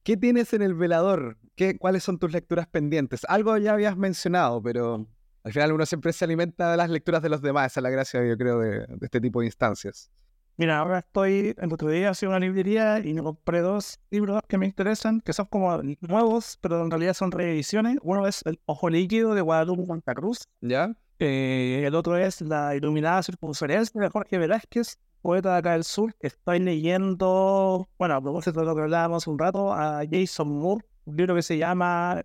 ¿Qué 0.07 0.15
tienes 0.15 0.53
en 0.53 0.61
el 0.61 0.73
velador? 0.73 1.37
¿Qué, 1.57 1.77
¿Cuáles 1.77 2.01
son 2.01 2.17
tus 2.17 2.31
lecturas 2.31 2.65
pendientes? 2.65 3.25
Algo 3.27 3.57
ya 3.57 3.73
habías 3.73 3.97
mencionado, 3.97 4.63
pero 4.63 5.05
al 5.43 5.51
final 5.51 5.73
uno 5.73 5.85
siempre 5.85 6.13
se 6.13 6.23
alimenta 6.23 6.71
de 6.71 6.77
las 6.77 6.89
lecturas 6.89 7.21
de 7.21 7.27
los 7.27 7.41
demás. 7.41 7.73
Esa 7.73 7.81
es 7.81 7.83
la 7.83 7.89
gracia, 7.89 8.25
yo 8.25 8.37
creo, 8.37 8.59
de, 8.59 8.87
este 9.01 9.19
tipo 9.19 9.41
de 9.41 9.47
instancias. 9.47 10.09
Mira, 10.55 10.79
ahora 10.79 10.99
estoy, 10.99 11.53
en 11.57 11.73
otro 11.73 11.89
día 11.89 12.13
fui 12.13 12.25
a 12.27 12.29
una 12.29 12.39
librería 12.39 12.99
y 12.99 13.13
me 13.13 13.21
compré 13.21 13.59
dos 13.59 13.99
libros 14.09 14.39
que 14.47 14.57
me 14.57 14.65
interesan, 14.65 15.19
que 15.19 15.33
son 15.33 15.47
como 15.47 15.77
nuevos, 15.99 16.57
pero 16.61 16.81
en 16.81 16.89
realidad 16.89 17.13
son 17.13 17.33
reediciones. 17.33 17.97
Uno 18.01 18.27
es 18.27 18.43
El 18.45 18.61
Ojo 18.65 18.89
Líquido 18.89 19.33
de 19.33 19.41
Guadalupe 19.41 19.87
Santa 19.87 20.15
Cruz. 20.15 20.47
¿Ya? 20.61 20.95
Eh, 21.19 21.83
el 21.85 21.93
otro 21.95 22.15
es 22.15 22.39
La 22.39 22.77
Iluminada 22.77 23.23
Circunferencia 23.23 23.99
de 23.99 24.07
Jorge 24.07 24.37
Velázquez 24.37 24.99
poeta 25.27 25.51
de 25.51 25.57
acá 25.57 25.73
del 25.73 25.83
sur, 25.83 26.15
estoy 26.21 26.59
leyendo, 26.59 27.89
bueno, 27.99 28.15
a 28.15 28.21
propósito 28.21 28.61
de 28.61 28.65
lo 28.65 28.73
que 28.73 28.83
hablábamos 28.83 29.27
un 29.27 29.37
rato, 29.37 29.73
a 29.73 30.03
Jason 30.09 30.47
Moore, 30.47 30.85
un 31.03 31.17
libro 31.17 31.35
que 31.35 31.41
se 31.41 31.57
llama, 31.57 32.23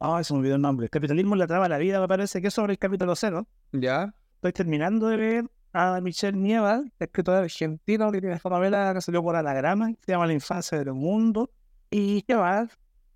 ah, 0.00 0.24
se 0.24 0.32
me 0.32 0.38
olvidó 0.38 0.54
el 0.54 0.62
nombre, 0.62 0.86
El 0.86 0.90
capitalismo 0.90 1.36
la 1.36 1.46
trama 1.46 1.64
de 1.64 1.68
la 1.68 1.76
vida, 1.76 2.00
me 2.00 2.08
parece 2.08 2.40
que 2.40 2.48
es 2.48 2.54
sobre 2.54 2.72
el 2.72 2.78
capítulo 2.78 3.14
cero. 3.16 3.46
Ya. 3.72 4.14
Estoy 4.36 4.54
terminando 4.54 5.08
de 5.08 5.18
leer 5.18 5.44
a 5.74 6.00
Michelle 6.00 6.38
Nieva, 6.38 6.82
escritora 6.98 7.40
argentino 7.40 8.10
que 8.10 8.22
tiene 8.22 8.36
esta 8.36 8.48
novela 8.48 8.94
que 8.94 9.02
salió 9.02 9.22
por 9.22 9.36
Anagrama, 9.36 9.92
se 10.06 10.12
llama 10.12 10.26
La 10.26 10.32
infancia 10.32 10.78
del 10.78 10.94
mundo. 10.94 11.50
Y 11.90 12.22
qué 12.22 12.34
va, 12.34 12.66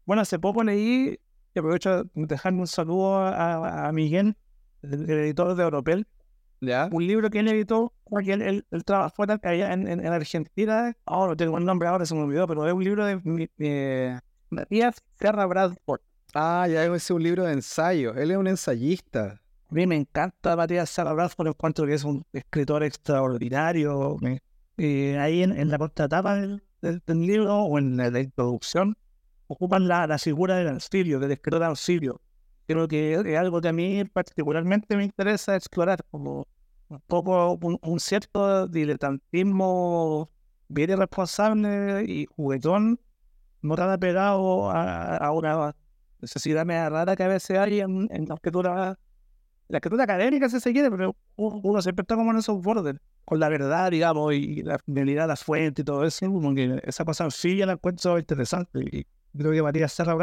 bueno, 0.05 0.21
hace 0.21 0.39
poco 0.39 0.63
leí, 0.63 1.19
y 1.55 1.59
aprovecho 1.59 2.05
de 2.05 2.11
dejarme 2.27 2.61
un 2.61 2.67
saludo 2.67 3.17
a, 3.17 3.89
a 3.89 3.93
Miguel, 3.93 4.37
el, 4.83 5.09
editor 5.09 5.55
de 5.55 5.63
Europel, 5.63 6.07
un 6.91 7.07
libro 7.07 7.29
que 7.31 7.41
él 7.41 7.49
editó, 7.49 7.93
porque 8.05 8.33
él, 8.33 8.43
él, 8.43 8.67
él 8.71 8.85
trabajó 8.85 9.25
allá 9.25 9.73
en, 9.73 9.89
en, 9.89 10.07
Argentina. 10.07 10.97
Ahora 11.05 11.31
no 11.31 11.37
tengo 11.37 11.59
el 11.59 11.65
nombre 11.65 11.89
ahora, 11.89 12.07
se 12.07 12.15
me 12.15 12.23
olvidó, 12.23 12.47
pero 12.47 12.67
es 12.67 12.73
un 12.73 12.85
libro 12.85 13.05
de 13.05 13.51
eh, 13.59 14.19
Matías 14.51 14.97
Serra 15.19 15.47
Bradford. 15.47 16.01
Ah, 16.35 16.67
ya 16.71 16.85
es 16.85 17.11
un 17.11 17.23
libro 17.23 17.45
de 17.45 17.53
ensayo. 17.53 18.15
Él 18.15 18.31
es 18.31 18.37
un 18.37 18.47
ensayista. 18.47 19.41
A 19.69 19.75
mí 19.75 19.87
me 19.87 19.97
encanta 19.97 20.57
Matías 20.57 20.89
Serra 20.89 21.13
Bradford, 21.13 21.49
encuentro 21.49 21.87
que 21.87 21.95
es 21.95 22.05
un 22.05 22.25
escritor 22.33 22.85
extraordinario. 22.85 24.19
Eh, 24.79 25.19
ahí 25.19 25.43
en, 25.43 25.59
en, 25.59 25.69
la 25.69 25.79
contratapa 25.79 26.37
del, 26.37 26.63
del, 26.81 27.27
libro 27.27 27.57
o 27.57 27.79
en 27.79 27.97
la, 27.97 28.21
introducción 28.21 28.97
ocupan 29.49 29.87
la, 29.87 30.07
la 30.07 30.19
figura 30.19 30.57
del 30.57 30.69
anfibio, 30.69 31.19
del 31.19 31.33
escritor 31.33 31.63
anfibio 31.63 32.21
creo 32.67 32.89
que 32.89 33.15
es 33.15 33.39
algo 33.39 33.61
que 33.61 33.69
a 33.69 33.73
mí 33.73 34.05
particularmente 34.05 34.97
me 34.97 35.05
interesa 35.05 35.57
explorar, 35.57 36.01
como 36.11 36.47
un 36.89 37.01
poco 37.07 37.59
un, 37.61 38.01
cierto 38.01 38.67
diletantismo 38.69 40.31
bien 40.69 40.91
irresponsable 40.91 42.05
y 42.07 42.27
juguetón, 42.27 43.01
no 43.63 43.77
tan 43.77 43.91
apegado 43.91 44.71
a, 44.71 45.17
a 45.17 45.33
una 45.33 45.75
necesidad 46.23 46.65
media 46.65 46.89
rara 46.89 47.17
que 47.17 47.25
a 47.25 47.29
veces 47.29 47.59
hay 47.59 47.81
en, 47.81 48.09
la 48.09 48.35
escritura, 48.35 48.99
la 49.69 49.79
escritura 49.79 50.05
académica 50.05 50.49
si 50.49 50.61
se 50.61 50.73
quiere, 50.73 50.91
pero 50.91 51.17
uno 51.37 51.83
siempre 51.83 52.03
está 52.03 52.15
como 52.17 52.31
en 52.31 52.39
esos 52.39 52.63
bordes, 52.63 52.97
con 53.25 53.41
la 53.41 53.49
verdad, 53.49 53.91
digamos, 53.91 54.33
y 54.35 54.63
la 54.63 54.79
fidelidad 54.79 55.25
a 55.25 55.29
la 55.29 55.37
fuente 55.37 55.83
y 55.83 55.85
todo 55.85 56.05
eso, 56.05 56.27
como 56.27 56.55
que 56.55 56.81
esa 56.85 57.05
cosa 57.05 57.29
la 57.45 57.73
encuentro 57.73 58.19
interesante 58.19 58.81
y 58.81 59.07
creo 59.37 59.53
que 59.53 59.63
Matías 59.63 59.93
Serra 59.93 60.15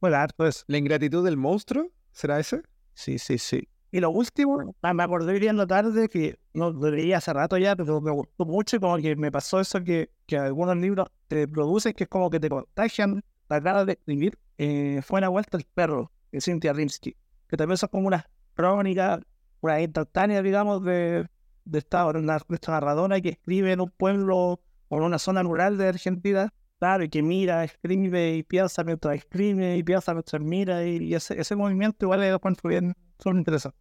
bueno, 0.00 0.16
pues. 0.36 0.64
¿La 0.66 0.78
ingratitud 0.78 1.24
del 1.24 1.36
monstruo? 1.36 1.88
¿Será 2.12 2.40
ese? 2.40 2.62
Sí, 2.94 3.18
sí, 3.18 3.38
sí. 3.38 3.68
Y 3.92 4.00
lo 4.00 4.10
último, 4.10 4.74
ah, 4.82 4.94
me 4.94 5.02
acordé 5.02 5.38
viendo 5.38 5.66
tarde 5.66 6.08
que 6.08 6.38
no 6.54 6.70
lo 6.70 6.90
leí 6.90 7.12
hace 7.12 7.32
rato 7.32 7.58
ya, 7.58 7.74
pero 7.74 8.00
me 8.00 8.12
gustó 8.12 8.44
mucho 8.44 8.76
y 8.76 8.80
como 8.80 8.96
que 8.98 9.16
me 9.16 9.32
pasó 9.32 9.58
eso 9.58 9.82
que, 9.82 10.10
que 10.26 10.36
algunos 10.36 10.76
libros 10.76 11.08
te 11.26 11.48
producen, 11.48 11.92
que 11.94 12.04
es 12.04 12.08
como 12.08 12.30
que 12.30 12.38
te 12.38 12.48
contagian 12.48 13.22
la 13.48 13.60
cara 13.60 13.84
de 13.84 13.92
escribir. 13.94 14.38
Eh, 14.58 15.00
fue 15.04 15.18
una 15.18 15.28
vuelta 15.28 15.56
el 15.56 15.64
perro 15.64 16.12
de 16.30 16.40
Cynthia 16.40 16.72
Rimsky, 16.72 17.16
que 17.48 17.56
también 17.56 17.78
son 17.78 17.88
como 17.88 18.06
unas 18.06 18.24
crónicas, 18.54 19.20
una 19.60 19.80
instantánea, 19.80 20.40
digamos, 20.40 20.84
de, 20.84 21.26
de 21.64 21.78
esta, 21.78 22.06
una, 22.06 22.36
esta 22.48 22.72
narradora 22.72 23.20
que 23.20 23.30
escribe 23.30 23.72
en 23.72 23.80
un 23.80 23.90
pueblo 23.90 24.60
o 24.88 24.96
en 24.96 25.02
una 25.02 25.18
zona 25.18 25.42
rural 25.42 25.78
de 25.78 25.88
Argentina 25.88 26.52
Claro, 26.80 27.04
y 27.04 27.10
que 27.10 27.22
mira, 27.22 27.62
escribe 27.62 28.36
y 28.36 28.42
piensa 28.42 28.82
mientras 28.82 29.14
escribe 29.14 29.76
y 29.76 29.82
piensa 29.82 30.14
mientras 30.14 30.40
mira 30.40 30.82
y, 30.82 31.14
ese, 31.14 31.38
ese, 31.38 31.54
movimiento 31.54 32.06
igual 32.06 32.22
es 32.22 32.38
bien 32.64 32.94
son 33.18 33.36
interesantes. 33.36 33.78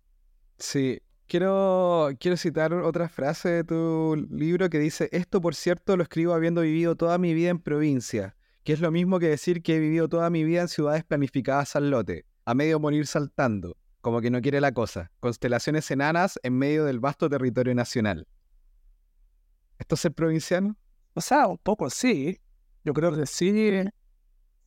Sí, 0.57 1.01
quiero, 1.25 2.09
quiero 2.19 2.35
citar 2.35 2.73
otra 2.73 3.07
frase 3.07 3.47
de 3.49 3.63
tu 3.63 4.27
libro 4.29 4.69
que 4.69 4.79
dice, 4.79 5.07
esto 5.13 5.39
por 5.39 5.55
cierto 5.55 5.95
lo 5.95 6.03
escribo 6.03 6.33
habiendo 6.33 6.59
vivido 6.59 6.97
toda 6.97 7.17
mi 7.17 7.33
vida 7.33 7.51
en 7.51 7.59
provincia, 7.59 8.35
que 8.65 8.73
es 8.73 8.81
lo 8.81 8.91
mismo 8.91 9.17
que 9.17 9.29
decir 9.29 9.63
que 9.63 9.77
he 9.77 9.79
vivido 9.79 10.09
toda 10.09 10.29
mi 10.29 10.43
vida 10.43 10.59
en 10.59 10.67
ciudades 10.67 11.05
planificadas 11.05 11.77
al 11.77 11.91
lote, 11.91 12.25
a 12.43 12.53
medio 12.53 12.81
morir 12.81 13.07
saltando, 13.07 13.77
como 14.01 14.19
que 14.19 14.29
no 14.29 14.41
quiere 14.41 14.59
la 14.59 14.73
cosa, 14.73 15.09
constelaciones 15.21 15.89
enanas 15.89 16.38
en 16.43 16.57
medio 16.57 16.83
del 16.83 16.99
vasto 16.99 17.29
territorio 17.29 17.73
nacional. 17.73 18.27
¿Esto 19.77 19.95
es 19.95 20.01
ser 20.01 20.12
provinciano? 20.12 20.75
O 21.13 21.21
sea, 21.21 21.47
un 21.47 21.57
poco 21.59 21.89
sí, 21.89 22.41
yo 22.89 22.93
creo 22.93 23.15
que 23.15 23.28
sí, 23.28 23.84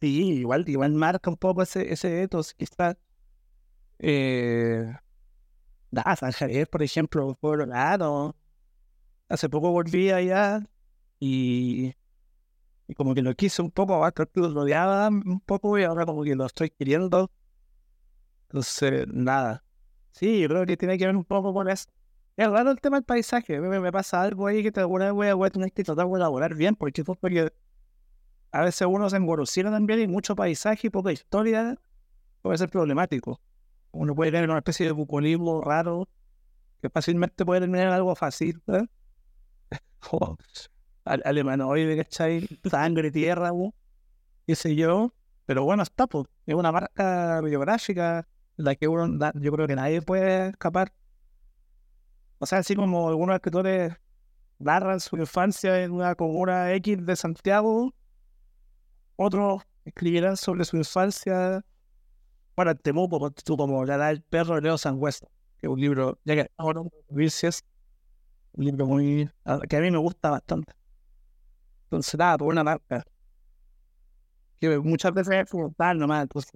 sí, 0.01 0.33
igual, 0.35 0.69
igual 0.69 0.93
marca 0.93 1.29
un 1.29 1.37
poco 1.37 1.63
ese, 1.63 1.93
ese 1.93 2.23
ethos, 2.23 2.55
quizás. 2.55 2.97
Eh, 3.99 4.93
da, 5.91 6.15
San 6.15 6.31
Javier, 6.31 6.69
por 6.69 6.85
ejemplo, 6.85 7.37
por 7.41 7.67
lado. 7.67 8.37
Hace 9.29 9.49
poco 9.49 9.73
volví 9.73 10.11
allá 10.11 10.63
y, 11.19 11.95
y 12.87 12.95
como 12.95 13.13
que 13.13 13.23
lo 13.23 13.35
quise 13.35 13.61
un 13.61 13.73
poco, 13.73 14.01
creo 14.13 14.31
que 14.31 14.41
lo 14.41 14.61
odiaba 14.61 15.09
un 15.09 15.41
poco 15.41 15.77
y 15.77 15.83
ahora 15.83 16.07
como 16.07 16.23
que 16.23 16.37
lo 16.37 16.47
estoy 16.47 16.71
queriendo. 16.71 17.29
Entonces, 18.45 19.09
nada. 19.09 19.65
Sí, 20.13 20.43
yo 20.43 20.49
creo 20.49 20.65
que 20.65 20.77
tiene 20.77 20.97
que 20.97 21.07
ver 21.07 21.17
un 21.17 21.25
poco 21.25 21.53
con 21.53 21.69
eso. 21.69 21.87
Es 22.37 22.49
raro 22.49 22.71
el 22.71 22.81
tema 22.81 22.99
del 22.99 23.05
paisaje. 23.05 23.61
Me, 23.61 23.81
me 23.81 23.91
pasa 23.91 24.23
algo 24.23 24.47
ahí 24.47 24.63
que 24.63 24.71
te 24.71 24.79
alguna 24.79 25.13
vez 25.13 25.35
voy 25.35 25.47
a 25.49 25.51
tener 25.51 25.73
que 25.73 25.83
tratar 25.83 26.07
de 26.07 26.15
elaborar 26.15 26.55
bien, 26.55 26.77
porque, 26.77 27.03
porque 27.03 27.53
a 28.53 28.61
veces 28.62 28.87
uno 28.88 29.09
se 29.09 29.17
engorocina 29.17 29.71
también 29.71 30.01
y 30.01 30.07
mucho 30.07 30.37
paisaje 30.37 30.87
y 30.87 30.91
poca 30.91 31.11
historia 31.11 31.79
puede 32.43 32.59
ser 32.59 32.69
problemático. 32.69 33.41
Uno 33.93 34.15
puede 34.15 34.31
tener 34.31 34.49
una 34.49 34.59
especie 34.59 34.87
de 34.87 34.93
bucolismo 34.93 35.62
raro 35.62 36.09
que 36.83 36.91
fácilmente 36.91 37.45
puede 37.47 37.61
terminar 37.62 37.88
en 37.88 37.93
algo 37.95 38.15
fácil. 38.15 38.62
¿eh? 38.69 38.87
o 40.11 40.37
alemanoide, 41.05 41.97
¿cachai? 41.97 42.47
Sangre, 42.69 43.11
tierra, 43.11 43.51
qué 44.47 44.55
sé 44.55 44.77
yo. 44.77 45.15
Pero 45.47 45.65
bueno, 45.65 45.83
está, 45.83 46.07
pues. 46.07 46.27
Es 46.47 46.55
una 46.55 46.73
marca 46.73 47.41
biográfica 47.41 48.29
la 48.57 48.75
que 48.75 48.87
uno, 48.87 49.33
yo 49.35 49.53
creo 49.53 49.67
que 49.67 49.77
nadie 49.77 50.03
puede 50.03 50.49
escapar. 50.49 50.93
O 52.38 52.47
sea, 52.47 52.59
así 52.59 52.75
como 52.75 53.09
algunos 53.09 53.35
escritores 53.35 53.95
narran 54.59 55.01
su 55.01 55.17
infancia 55.17 55.83
en 55.83 55.93
una 55.93 56.15
comuna 56.15 56.73
X 56.75 57.05
de 57.05 57.17
Santiago, 57.17 57.95
otros 59.16 59.62
escribirán 59.85 60.37
sobre 60.37 60.64
su 60.64 60.77
infancia. 60.77 61.64
Bueno, 62.57 62.75
Temuco, 62.77 63.31
tú 63.31 63.57
como 63.57 63.85
La 63.85 63.96
edad 63.96 64.09
del 64.09 64.22
perro 64.22 64.57
de 64.57 64.62
Leo 64.62 64.79
Sangüesa, 64.79 65.27
que 65.59 65.66
es 65.66 65.70
un 65.72 65.81
libro, 65.81 66.18
ya 66.25 66.35
que 66.35 66.51
ahora 66.57 66.83
es 67.09 67.62
un 68.53 68.64
libro 68.64 68.87
muy. 68.87 69.31
que 69.68 69.77
a 69.77 69.81
mí 69.81 69.90
me 69.90 69.98
gusta 69.98 70.31
bastante. 70.31 70.72
Entonces, 71.85 72.18
nada, 72.18 72.38
por 72.38 72.48
una 72.48 72.64
marca. 72.64 73.05
Que 74.61 74.79
muchas 74.79 75.12
veces 75.12 75.35
es 75.35 75.75
tal 75.77 75.98
nomás, 75.98 76.27
pues, 76.29 76.46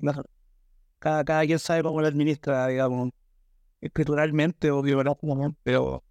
cada, 1.00 1.24
cada 1.24 1.44
quien 1.44 1.58
sabe 1.58 1.82
cómo 1.82 2.00
lo 2.00 2.06
administra, 2.06 2.68
digamos, 2.68 3.10
escrituralmente 3.80 4.70
o 4.70 4.82
biográficamente, 4.82 5.58
pero. 5.62 6.04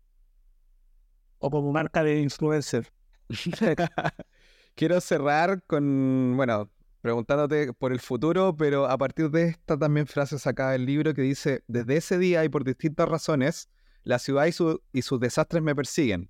o 1.40 1.50
como 1.50 1.72
marca 1.72 2.04
de 2.04 2.22
influencer. 2.22 2.92
Quiero 4.76 5.00
cerrar 5.00 5.64
con, 5.64 6.34
bueno, 6.36 6.70
preguntándote 7.00 7.72
por 7.72 7.94
el 7.94 8.02
futuro, 8.02 8.58
pero 8.58 8.88
a 8.88 8.98
partir 8.98 9.30
de 9.32 9.44
esta 9.44 9.78
también 9.78 10.06
frase 10.06 10.38
sacada 10.38 10.72
del 10.72 10.86
libro 10.86 11.14
que 11.14 11.22
dice, 11.22 11.64
desde 11.68 11.96
ese 11.96 12.18
día 12.18 12.44
y 12.44 12.50
por 12.50 12.66
distintas 12.66 13.08
razones, 13.08 13.70
la 14.04 14.20
ciudad 14.20 14.48
y, 14.48 15.02
sus 15.02 15.20
desastres 15.22 15.64
me 15.64 15.74
persiguen. 15.74 16.30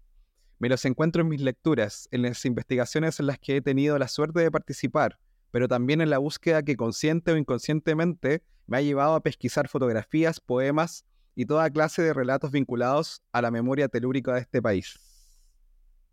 Me 0.60 0.70
los 0.70 0.86
encuentro 0.86 1.24
en 1.24 1.30
mis 1.30 1.42
lecturas, 1.42 2.08
en 2.12 2.22
las 2.22 2.46
investigaciones 2.46 3.20
en 3.20 3.26
las 3.26 3.40
que 3.40 3.58
he 3.58 3.62
tenido 3.62 3.98
la 3.98 4.08
suerte 4.08 4.42
de 4.42 4.52
participar, 4.52 5.18
pero 5.50 5.68
también 5.68 6.00
en 6.02 6.12
la 6.12 6.20
búsqueda 6.20 6.62
que 6.62 6.76
consciente 6.76 7.32
o 7.32 7.38
inconscientemente 7.38 8.44
me 8.68 8.78
ha 8.78 8.82
llevado 8.82 9.16
a 9.16 9.24
pesquisar 9.24 9.70
fotografías, 9.70 10.40
poemas 10.40 11.04
y 11.34 11.48
toda 11.48 11.68
clase 11.72 12.04
de 12.04 12.14
relatos 12.14 12.52
vinculados 12.52 13.24
a 13.32 13.42
la 13.42 13.50
memoria 13.50 13.88
telúrica 13.88 14.36
de 14.36 14.42
este 14.42 14.62
país. 14.62 15.15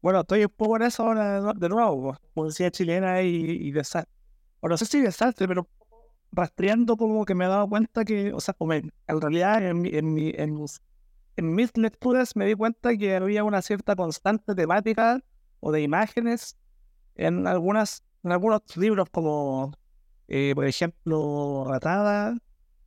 Bueno, 0.03 0.21
estoy 0.23 0.45
un 0.45 0.51
poco 0.51 0.77
en 0.77 0.83
eso 0.83 1.05
ahora 1.05 1.55
de 1.55 1.69
nuevo, 1.69 2.17
poesía 2.35 2.71
chilena 2.73 3.23
y, 3.23 3.29
y 3.69 3.73
desastre. 3.73 4.13
O 4.61 4.69
no 4.69 4.77
sé 4.77 4.87
si 4.87 5.01
desastre, 5.01 5.49
pero 5.49 5.69
rastreando 6.33 6.97
como 6.97 7.25
que 7.27 7.35
me 7.37 7.47
he 7.47 7.49
dado 7.49 7.69
cuenta 7.69 8.05
que, 8.05 8.33
o 8.35 8.41
sea, 8.41 8.57
en, 8.61 8.93
realidad 9.21 9.65
en, 9.67 9.81
mi- 9.83 9.91
en, 9.91 10.15
mi- 10.15 10.33
en, 10.37 10.55
mis- 10.55 10.81
en 11.37 11.55
mis 11.55 11.77
lecturas 11.77 12.37
me 12.37 12.47
di 12.47 12.55
cuenta 12.55 12.97
que 12.97 13.17
había 13.17 13.45
una 13.45 13.63
cierta 13.63 13.97
constante 13.97 14.55
temática 14.55 15.21
o 15.61 15.73
de 15.73 15.83
imágenes 15.83 16.57
en 17.17 17.47
algunas 17.47 18.05
en 18.25 18.33
algunos 18.33 18.63
libros 18.77 19.09
como, 19.11 19.73
eh, 20.29 20.53
por 20.55 20.67
ejemplo, 20.67 21.65
Ratada. 21.69 22.37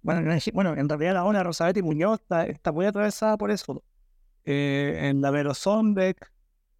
Bueno, 0.04 0.32
en, 0.34 0.39
bueno, 0.54 0.73
en 0.75 0.89
realidad 0.89 1.32
de 1.34 1.43
Rosabetti 1.43 1.82
Muñoz 1.84 2.21
está, 2.21 2.45
está 2.47 2.71
muy 2.71 2.86
atravesada 2.86 3.38
por 3.38 3.51
eso. 3.51 3.84
Eh, 4.45 4.99
en 5.10 5.21
la 5.21 5.32
Vero 5.32 5.54
Sonbeck, 5.54 6.32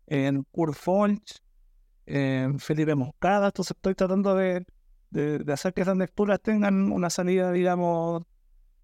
en 0.08 0.44
Kurt 0.52 0.78
en 2.06 2.60
Felipe 2.60 2.96
Moscada. 2.96 3.48
Entonces 3.48 3.76
estoy 3.76 3.96
tratando 3.96 4.36
de, 4.36 4.66
de, 5.10 5.40
de 5.40 5.54
hacer 5.54 5.74
que 5.74 5.82
esas 5.82 5.98
lecturas 5.98 6.40
tengan 6.42 6.92
una 6.92 7.10
salida, 7.10 7.52
digamos, 7.52 8.24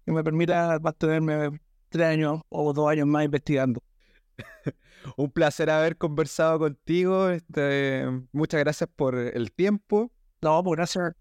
que 0.04 0.12
me 0.12 0.24
permita 0.24 0.78
mantenerme 0.80 1.60
tres 1.88 2.06
años 2.08 2.40
o 2.48 2.72
dos 2.72 2.90
años 2.90 3.06
más 3.06 3.24
investigando. 3.24 3.82
Un 5.16 5.30
placer 5.30 5.70
haber 5.70 5.96
conversado 5.96 6.58
contigo. 6.58 7.28
este, 7.28 8.06
muchas 8.32 8.60
gracias 8.60 8.88
por 8.94 9.16
el 9.16 9.52
tiempo. 9.52 10.10
No, 10.40 10.62
pues 10.62 10.76
gracias 10.76 11.14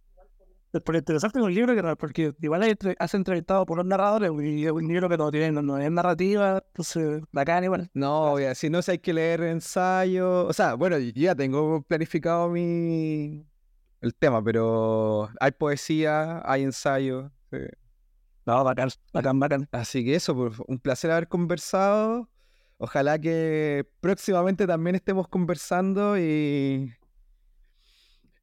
por 0.79 0.95
interesarte 0.95 1.39
en 1.39 1.45
un 1.45 1.53
libro, 1.53 1.75
que, 1.75 1.95
porque 1.97 2.33
igual 2.41 2.77
has 2.99 3.13
entrevistado 3.13 3.65
por 3.65 3.77
los 3.77 3.85
narradores 3.85 4.31
y 4.41 4.65
es 4.65 4.71
un 4.71 4.87
libro 4.87 5.09
que 5.09 5.17
no 5.17 5.29
tiene, 5.29 5.51
no, 5.51 5.61
no 5.61 5.77
es 5.77 5.91
narrativa, 5.91 6.63
entonces 6.65 7.21
bacán 7.31 7.63
igual. 7.65 7.89
No, 7.93 8.35
si 8.55 8.69
no, 8.69 8.81
si 8.81 8.91
hay 8.91 8.99
que 8.99 9.13
leer 9.13 9.41
ensayo. 9.43 10.45
O 10.47 10.53
sea, 10.53 10.75
bueno, 10.75 10.97
yo 10.97 11.11
ya 11.13 11.35
tengo 11.35 11.81
planificado 11.83 12.49
mi 12.49 13.45
el 14.01 14.15
tema, 14.15 14.43
pero 14.43 15.29
hay 15.39 15.51
poesía, 15.51 16.41
hay 16.45 16.63
ensayo. 16.63 17.31
sí. 17.51 17.57
No, 18.45 18.63
bacán, 18.63 18.89
bacán, 19.13 19.39
bacán. 19.39 19.69
Así 19.71 20.03
que 20.03 20.15
eso, 20.15 20.35
pues, 20.35 20.57
un 20.67 20.79
placer 20.79 21.11
haber 21.11 21.27
conversado. 21.27 22.27
Ojalá 22.77 23.19
que 23.19 23.87
próximamente 23.99 24.65
también 24.65 24.95
estemos 24.95 25.27
conversando 25.27 26.17
y 26.17 26.91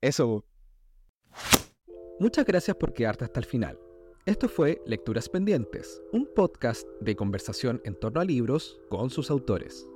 eso. 0.01 0.45
Muchas 2.21 2.45
gracias 2.45 2.77
por 2.77 2.95
quedarte 2.95 3.25
hasta 3.25 3.39
el 3.39 3.47
final. 3.47 3.79
Esto 4.27 4.49
fue 4.49 4.83
Lecturas 4.85 5.29
Pendientes, 5.29 6.03
un 6.13 6.29
podcast 6.35 6.87
de 7.01 7.15
conversación 7.15 7.81
en 7.85 7.95
torno 7.95 8.21
a 8.21 8.25
libros 8.25 8.81
con 8.89 9.09
sus 9.09 9.31
autores. 9.31 9.87